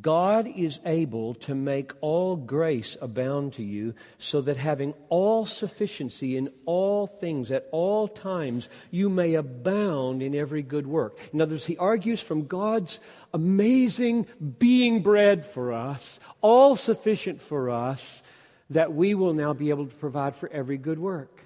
God 0.00 0.48
is 0.48 0.80
able 0.86 1.34
to 1.34 1.54
make 1.54 1.92
all 2.00 2.36
grace 2.36 2.96
abound 3.02 3.52
to 3.54 3.62
you, 3.62 3.94
so 4.16 4.40
that 4.40 4.56
having 4.56 4.94
all 5.10 5.44
sufficiency 5.44 6.38
in 6.38 6.48
all 6.64 7.06
things 7.06 7.52
at 7.52 7.68
all 7.70 8.08
times, 8.08 8.70
you 8.90 9.10
may 9.10 9.34
abound 9.34 10.22
in 10.22 10.34
every 10.34 10.62
good 10.62 10.86
work. 10.86 11.18
In 11.34 11.40
other 11.42 11.54
words, 11.54 11.66
he 11.66 11.76
argues 11.76 12.22
from 12.22 12.46
God's 12.46 12.98
amazing 13.34 14.26
being 14.58 15.02
bread 15.02 15.44
for 15.44 15.74
us, 15.74 16.18
all 16.40 16.76
sufficient 16.76 17.42
for 17.42 17.68
us, 17.68 18.22
that 18.70 18.94
we 18.94 19.14
will 19.14 19.34
now 19.34 19.52
be 19.52 19.68
able 19.68 19.86
to 19.86 19.94
provide 19.94 20.34
for 20.34 20.48
every 20.50 20.78
good 20.78 20.98
work. 20.98 21.44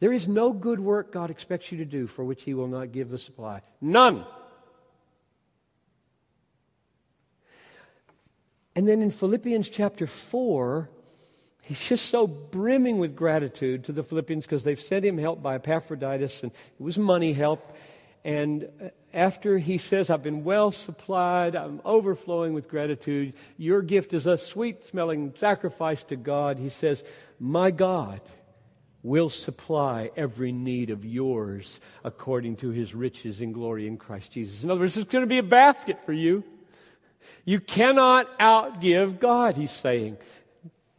There 0.00 0.12
is 0.12 0.28
no 0.28 0.52
good 0.52 0.80
work 0.80 1.12
God 1.12 1.30
expects 1.30 1.72
you 1.72 1.78
to 1.78 1.86
do 1.86 2.06
for 2.06 2.24
which 2.24 2.42
he 2.42 2.52
will 2.52 2.68
not 2.68 2.92
give 2.92 3.08
the 3.08 3.18
supply. 3.18 3.62
None. 3.80 4.26
And 8.78 8.86
then 8.86 9.02
in 9.02 9.10
Philippians 9.10 9.68
chapter 9.68 10.06
4, 10.06 10.88
he's 11.62 11.88
just 11.88 12.06
so 12.10 12.28
brimming 12.28 13.00
with 13.00 13.16
gratitude 13.16 13.82
to 13.86 13.92
the 13.92 14.04
Philippians 14.04 14.46
because 14.46 14.62
they've 14.62 14.80
sent 14.80 15.04
him 15.04 15.18
help 15.18 15.42
by 15.42 15.56
Epaphroditus, 15.56 16.44
and 16.44 16.52
it 16.52 16.80
was 16.80 16.96
money 16.96 17.32
help. 17.32 17.74
And 18.24 18.68
uh, 18.80 18.90
after 19.12 19.58
he 19.58 19.78
says, 19.78 20.10
I've 20.10 20.22
been 20.22 20.44
well 20.44 20.70
supplied, 20.70 21.56
I'm 21.56 21.80
overflowing 21.84 22.52
with 22.52 22.68
gratitude, 22.68 23.34
your 23.56 23.82
gift 23.82 24.14
is 24.14 24.28
a 24.28 24.38
sweet 24.38 24.86
smelling 24.86 25.34
sacrifice 25.36 26.04
to 26.04 26.14
God, 26.14 26.60
he 26.60 26.68
says, 26.68 27.02
My 27.40 27.72
God 27.72 28.20
will 29.02 29.28
supply 29.28 30.12
every 30.16 30.52
need 30.52 30.90
of 30.90 31.04
yours 31.04 31.80
according 32.04 32.58
to 32.58 32.70
his 32.70 32.94
riches 32.94 33.40
in 33.40 33.50
glory 33.50 33.88
in 33.88 33.96
Christ 33.96 34.30
Jesus. 34.30 34.62
In 34.62 34.70
other 34.70 34.82
words, 34.82 34.96
it's 34.96 35.10
going 35.10 35.24
to 35.24 35.26
be 35.26 35.38
a 35.38 35.42
basket 35.42 35.98
for 36.06 36.12
you. 36.12 36.44
You 37.44 37.60
cannot 37.60 38.38
outgive 38.38 39.18
God, 39.18 39.56
he's 39.56 39.70
saying. 39.70 40.18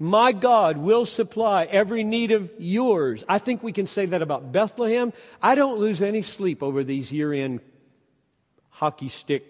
My 0.02 0.32
God 0.32 0.78
will 0.78 1.06
supply 1.06 1.66
every 1.66 2.06
need 2.06 2.32
of 2.32 2.50
yours. 2.58 3.26
I 3.28 3.38
think 3.38 3.62
we 3.62 3.74
can 3.74 3.86
say 3.86 4.06
that 4.08 4.22
about 4.22 4.52
Bethlehem. 4.54 5.12
I 5.42 5.56
don't 5.56 5.78
lose 5.78 6.02
any 6.02 6.22
sleep 6.22 6.64
over 6.64 6.86
these 6.86 7.12
year 7.12 7.34
end 7.34 7.60
hockey 8.70 9.10
stick, 9.10 9.44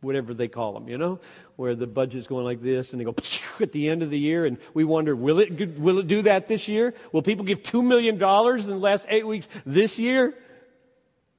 whatever 0.00 0.32
they 0.32 0.46
call 0.46 0.74
them, 0.74 0.88
you 0.88 0.96
know, 0.96 1.18
where 1.56 1.74
the 1.74 1.88
budget's 1.88 2.28
going 2.28 2.44
like 2.44 2.62
this 2.62 2.92
and 2.92 3.00
they 3.00 3.04
go 3.04 3.16
at 3.60 3.72
the 3.72 3.88
end 3.88 4.04
of 4.04 4.10
the 4.10 4.18
year 4.18 4.46
and 4.46 4.58
we 4.74 4.84
wonder, 4.84 5.16
will 5.16 5.40
it, 5.40 5.76
will 5.76 5.98
it 5.98 6.06
do 6.06 6.22
that 6.22 6.46
this 6.46 6.68
year? 6.68 6.94
Will 7.10 7.22
people 7.22 7.44
give 7.44 7.64
$2 7.64 7.84
million 7.84 8.14
in 8.14 8.70
the 8.70 8.76
last 8.76 9.06
eight 9.08 9.26
weeks 9.26 9.48
this 9.66 9.98
year? 9.98 10.34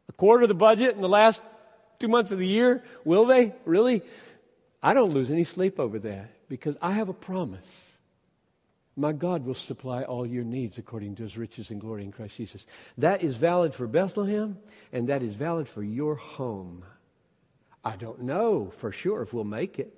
A 0.09 0.11
quarter 0.11 0.43
of 0.43 0.49
the 0.49 0.55
budget 0.55 0.93
in 0.93 1.01
the 1.01 1.07
last 1.07 1.41
two 1.99 2.09
months 2.09 2.33
of 2.33 2.39
the 2.39 2.47
year? 2.47 2.83
Will 3.05 3.25
they? 3.25 3.53
Really? 3.63 4.01
I 4.85 4.93
don't 4.93 5.15
lose 5.15 5.31
any 5.31 5.45
sleep 5.45 5.79
over 5.79 5.97
that 5.97 6.47
because 6.47 6.77
I 6.79 6.91
have 6.91 7.09
a 7.09 7.13
promise. 7.13 7.91
My 8.95 9.13
God 9.13 9.43
will 9.43 9.55
supply 9.55 10.03
all 10.03 10.27
your 10.27 10.43
needs 10.43 10.77
according 10.77 11.15
to 11.15 11.23
his 11.23 11.35
riches 11.35 11.71
and 11.71 11.81
glory 11.81 12.03
in 12.03 12.11
Christ 12.11 12.37
Jesus. 12.37 12.67
That 12.99 13.23
is 13.23 13.35
valid 13.35 13.73
for 13.73 13.87
Bethlehem, 13.87 14.59
and 14.93 15.09
that 15.09 15.23
is 15.23 15.33
valid 15.33 15.67
for 15.67 15.81
your 15.81 16.13
home. 16.13 16.85
I 17.83 17.95
don't 17.95 18.21
know 18.21 18.69
for 18.77 18.91
sure 18.91 19.23
if 19.23 19.33
we'll 19.33 19.43
make 19.43 19.79
it 19.79 19.91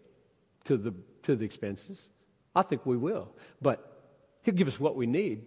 to 0.63 0.77
the, 0.77 0.93
to 1.23 1.35
the 1.35 1.43
expenses. 1.43 2.07
I 2.55 2.61
think 2.61 2.85
we 2.85 2.95
will. 2.95 3.35
But 3.61 4.15
he'll 4.43 4.55
give 4.55 4.69
us 4.69 4.79
what 4.79 4.95
we 4.95 5.05
need. 5.05 5.41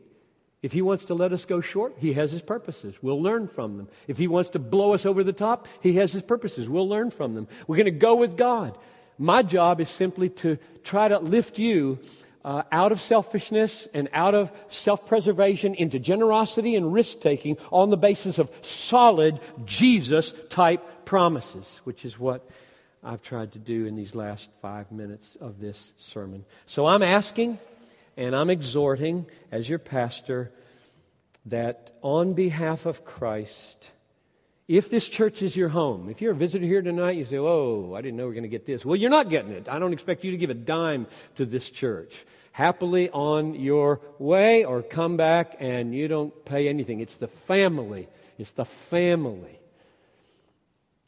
If 0.61 0.73
he 0.73 0.83
wants 0.83 1.07
to 1.07 1.15
let 1.15 1.33
us 1.33 1.47
go 1.47 1.63
short, 1.63 1.95
he 1.97 2.13
has 2.13 2.31
his 2.31 2.43
purposes. 2.43 3.03
We'll 3.03 3.23
learn 3.23 3.49
from 3.49 3.79
them. 3.79 3.89
If 4.07 4.19
he 4.19 4.29
wants 4.29 4.51
to 4.51 4.59
blow 4.59 4.93
us 4.93 5.07
over 5.07 5.25
the 5.25 5.33
top, 5.33 5.67
he 5.81 5.95
has 5.95 6.13
his 6.13 6.23
purposes. 6.23 6.69
We'll 6.69 6.91
learn 6.91 7.11
from 7.11 7.33
them. 7.33 7.49
We're 7.67 7.77
going 7.77 7.87
to 7.87 7.91
go 7.93 8.17
with 8.17 8.37
God. 8.37 8.77
My 9.21 9.43
job 9.43 9.83
is 9.83 9.91
simply 9.91 10.31
to 10.31 10.57
try 10.83 11.09
to 11.09 11.19
lift 11.19 11.59
you 11.59 11.99
uh, 12.43 12.63
out 12.73 12.91
of 12.91 13.03
selfishness 13.03 13.87
and 13.93 14.09
out 14.15 14.35
of 14.35 14.51
self 14.69 15.07
preservation 15.07 15.75
into 15.75 15.99
generosity 15.99 16.75
and 16.75 16.91
risk 16.91 17.21
taking 17.21 17.59
on 17.71 17.91
the 17.91 17.99
basis 17.99 18.39
of 18.39 18.51
solid 18.63 19.39
Jesus 19.67 20.33
type 20.49 21.05
promises, 21.05 21.83
which 21.85 22.07
is 22.07 22.19
what 22.19 22.49
I've 23.05 23.21
tried 23.21 23.53
to 23.53 23.59
do 23.59 23.85
in 23.85 23.95
these 23.95 24.15
last 24.15 24.49
five 24.63 24.91
minutes 24.91 25.37
of 25.39 25.61
this 25.61 25.93
sermon. 25.99 26.47
So 26.67 26.87
I'm 26.87 27.03
asking 27.03 27.59
and 28.17 28.35
I'm 28.35 28.49
exhorting 28.49 29.27
as 29.53 29.69
your 29.69 29.79
pastor 29.79 30.51
that 31.45 31.93
on 32.01 32.33
behalf 32.33 32.87
of 32.87 33.05
Christ, 33.05 33.91
if 34.77 34.89
this 34.89 35.09
church 35.09 35.43
is 35.43 35.57
your 35.57 35.69
home, 35.69 36.09
if 36.09 36.23
you're 36.23 36.31
a 36.31 36.37
visitor 36.37 36.65
here 36.65 36.81
tonight, 36.81 37.17
you 37.17 37.25
say, 37.25 37.39
Oh, 37.39 37.93
I 37.93 38.03
didn't 38.03 38.17
know 38.17 38.27
we 38.27 38.31
are 38.31 38.35
going 38.35 38.45
to 38.45 38.49
get 38.49 38.67
this. 38.67 38.85
Well, 38.85 38.95
you're 38.95 39.11
not 39.11 39.29
getting 39.29 39.51
it. 39.51 39.69
I 39.69 39.81
don't 39.81 39.93
expect 39.93 40.23
you 40.23 40.31
to 40.31 40.37
give 40.37 40.49
a 40.49 40.55
dime 40.55 41.09
to 41.37 41.45
this 41.45 41.69
church. 41.69 42.25
Happily 42.53 43.11
on 43.11 43.57
your 43.57 44.01
way 44.21 44.65
or 44.65 44.83
come 44.83 45.17
back 45.17 45.57
and 45.59 45.93
you 45.93 46.07
don't 46.07 46.45
pay 46.45 46.69
anything. 46.69 47.01
It's 47.01 47.17
the 47.17 47.27
family. 47.27 48.09
It's 48.39 48.53
the 48.53 48.65
family. 48.65 49.59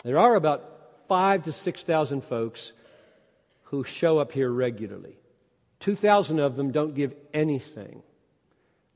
There 0.02 0.18
are 0.18 0.34
about 0.34 1.04
five 1.06 1.44
to 1.44 1.52
6,000 1.52 2.24
folks 2.24 2.72
who 3.64 3.84
show 3.84 4.18
up 4.18 4.32
here 4.32 4.50
regularly. 4.50 5.20
2,000 5.78 6.40
of 6.40 6.56
them 6.56 6.72
don't 6.72 6.96
give 6.96 7.14
anything. 7.32 8.02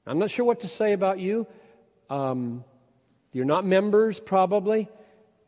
I'm 0.09 0.19
not 0.19 0.33
sure 0.33 0.45
what 0.45 0.63
to 0.63 0.69
say 0.69 0.93
about 0.93 1.21
you. 1.21 1.47
Um, 2.11 2.65
you're 3.37 3.45
not 3.45 3.67
members, 3.67 4.19
probably, 4.19 4.89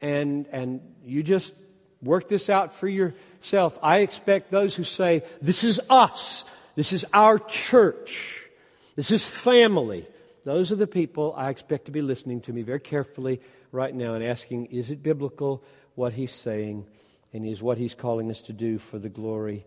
and, 0.03 0.47
and 0.53 0.83
you 1.07 1.23
just 1.23 1.55
work 2.03 2.29
this 2.29 2.51
out 2.51 2.75
for 2.75 2.87
yourself. 2.87 3.79
I 3.83 4.01
expect 4.01 4.51
those 4.51 4.75
who 4.75 4.85
say, 4.85 5.23
This 5.41 5.65
is 5.65 5.81
us, 5.89 6.45
this 6.75 6.93
is 6.93 7.07
our 7.15 7.39
church, 7.39 8.47
this 8.95 9.11
is 9.11 9.25
family. 9.25 10.07
Those 10.45 10.71
are 10.71 10.77
the 10.77 10.87
people 10.87 11.33
I 11.35 11.49
expect 11.49 11.87
to 11.87 11.91
be 11.91 12.03
listening 12.03 12.43
to 12.43 12.53
me 12.53 12.61
very 12.61 12.79
carefully 12.79 13.41
right 13.73 13.95
now 13.95 14.13
and 14.13 14.23
asking, 14.23 14.67
Is 14.67 14.91
it 14.91 15.03
biblical 15.03 15.65
what 15.95 16.13
he's 16.13 16.33
saying? 16.33 16.85
And 17.33 17.47
is 17.47 17.63
what 17.63 17.79
he's 17.79 17.95
calling 17.95 18.31
us 18.31 18.43
to 18.43 18.53
do 18.53 18.77
for 18.77 18.99
the 18.99 19.09
glory 19.09 19.65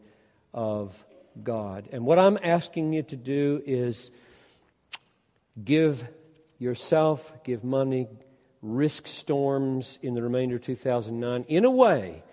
of 0.53 1.03
God? 1.41 1.89
And 1.91 2.05
what 2.05 2.19
I'm 2.19 2.37
asking 2.43 2.93
you 2.93 3.01
to 3.01 3.15
do 3.15 3.63
is 3.65 4.11
give 5.63 6.07
yourself, 6.61 7.33
give 7.43 7.63
money, 7.63 8.07
risk 8.61 9.07
storms 9.07 9.97
in 10.03 10.13
the 10.13 10.21
remainder 10.21 10.57
of 10.57 10.61
2009 10.61 11.45
in 11.47 11.65
a 11.65 11.71
way 11.71 12.23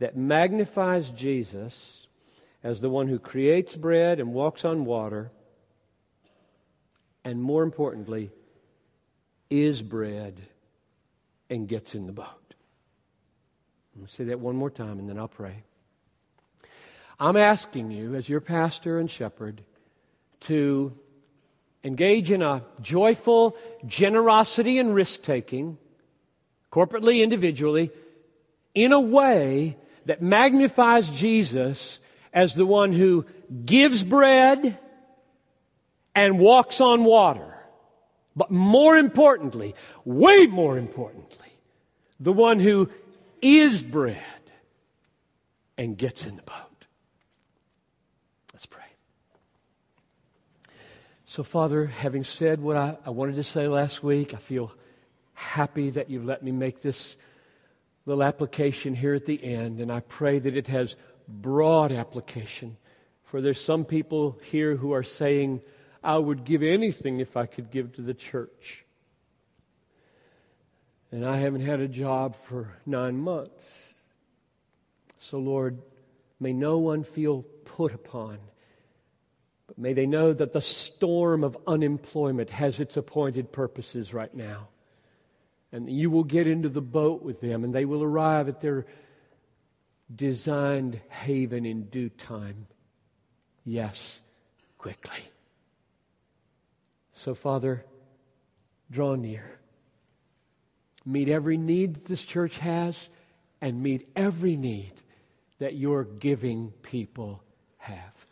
that 0.00 0.16
magnifies 0.16 1.10
Jesus 1.10 2.08
as 2.64 2.80
the 2.80 2.90
one 2.90 3.06
who 3.06 3.18
creates 3.18 3.76
bread 3.76 4.18
and 4.18 4.34
walks 4.34 4.64
on 4.64 4.84
water, 4.84 5.30
and 7.24 7.40
more 7.40 7.62
importantly, 7.62 8.30
is 9.48 9.82
bread 9.82 10.40
and 11.48 11.68
gets 11.68 11.94
in 11.94 12.06
the 12.06 12.12
boat. 12.12 12.54
Going 13.94 14.06
to 14.06 14.12
say 14.12 14.24
that 14.24 14.40
one 14.40 14.56
more 14.56 14.70
time 14.70 14.98
and 14.98 15.08
then 15.08 15.18
I'll 15.18 15.28
pray. 15.28 15.62
I'm 17.18 17.36
asking 17.36 17.92
you, 17.92 18.14
as 18.14 18.28
your 18.28 18.40
pastor 18.40 18.98
and 18.98 19.10
shepherd, 19.10 19.62
to 20.40 20.98
engage 21.84 22.30
in 22.30 22.42
a 22.42 22.64
joyful 22.80 23.56
generosity 23.86 24.78
and 24.78 24.94
risk 24.94 25.22
taking, 25.22 25.78
corporately, 26.72 27.22
individually, 27.22 27.90
in 28.74 28.92
a 28.92 29.00
way 29.00 29.76
that 30.06 30.22
magnifies 30.22 31.08
Jesus 31.10 32.00
as 32.32 32.54
the 32.54 32.66
one 32.66 32.92
who 32.92 33.24
gives 33.64 34.04
bread 34.04 34.78
and 36.14 36.38
walks 36.38 36.80
on 36.80 37.04
water. 37.04 37.54
But 38.34 38.50
more 38.50 38.96
importantly, 38.96 39.74
way 40.04 40.46
more 40.46 40.76
importantly, 40.76 41.48
the 42.20 42.32
one 42.32 42.58
who 42.58 42.90
is 43.40 43.82
bread 43.82 44.22
and 45.78 45.96
gets 45.96 46.26
in 46.26 46.36
the 46.36 46.42
boat. 46.42 46.65
So, 51.36 51.42
Father, 51.42 51.84
having 51.84 52.24
said 52.24 52.62
what 52.62 52.78
I, 52.78 52.96
I, 53.04 53.10
wanted 53.10 53.36
to 53.36 53.44
say 53.44 53.68
last 53.68 54.02
week, 54.02 54.32
I 54.32 54.38
feel 54.38 54.72
happy 55.34 55.90
that 55.90 56.08
you've 56.08 56.24
let 56.24 56.42
me 56.42 56.50
make 56.50 56.80
this 56.80 57.18
little 58.06 58.22
application 58.22 58.94
here 58.94 59.12
at 59.12 59.26
the 59.26 59.44
end, 59.44 59.78
and 59.78 59.92
I 59.92 60.00
pray 60.00 60.38
that 60.38 60.56
it 60.56 60.68
has 60.68 60.96
broad 61.28 61.92
application. 61.92 62.78
For 63.24 63.42
there's 63.42 63.60
some 63.60 63.84
people 63.84 64.38
here 64.44 64.76
who 64.76 64.94
are 64.94 65.02
saying, 65.02 65.60
I 66.02 66.16
would 66.16 66.44
give 66.44 66.62
anything 66.62 67.20
if 67.20 67.36
I 67.36 67.44
could 67.44 67.70
give 67.70 67.92
to 67.96 68.00
the 68.00 68.14
church. 68.14 68.86
And 71.12 71.22
I 71.22 71.36
haven't 71.36 71.66
had 71.66 71.80
a 71.80 71.88
job 71.88 72.34
for 72.34 72.78
nine 72.86 73.18
months. 73.18 73.92
So, 75.18 75.38
Lord, 75.38 75.82
may 76.40 76.54
no 76.54 76.78
one 76.78 77.04
feel 77.04 77.42
put 77.66 77.92
upon 77.92 78.38
may 79.76 79.92
they 79.92 80.06
know 80.06 80.32
that 80.32 80.52
the 80.52 80.60
storm 80.60 81.44
of 81.44 81.56
unemployment 81.66 82.50
has 82.50 82.80
its 82.80 82.96
appointed 82.96 83.52
purposes 83.52 84.14
right 84.14 84.34
now. 84.34 84.68
And 85.72 85.90
you 85.90 86.10
will 86.10 86.24
get 86.24 86.46
into 86.46 86.68
the 86.68 86.80
boat 86.80 87.22
with 87.22 87.40
them, 87.40 87.64
and 87.64 87.74
they 87.74 87.84
will 87.84 88.02
arrive 88.02 88.48
at 88.48 88.60
their 88.60 88.86
designed 90.14 91.00
haven 91.08 91.66
in 91.66 91.84
due 91.84 92.08
time. 92.08 92.66
Yes, 93.64 94.20
quickly. 94.78 95.18
So, 97.16 97.34
Father, 97.34 97.84
draw 98.90 99.16
near. 99.16 99.58
Meet 101.04 101.28
every 101.28 101.56
need 101.56 101.94
that 101.94 102.04
this 102.06 102.24
church 102.24 102.58
has, 102.58 103.08
and 103.60 103.82
meet 103.82 104.08
every 104.14 104.56
need 104.56 104.92
that 105.58 105.74
your 105.74 106.04
giving 106.04 106.72
people 106.82 107.42
have. 107.78 108.26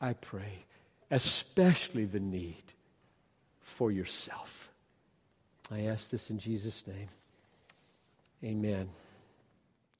I 0.00 0.14
pray 0.14 0.64
especially 1.12 2.06
the 2.06 2.18
need 2.18 2.64
for 3.60 3.92
yourself. 3.92 4.70
I 5.70 5.82
ask 5.82 6.08
this 6.10 6.30
in 6.30 6.38
Jesus' 6.38 6.82
name. 6.86 7.08
Amen. 8.42 8.88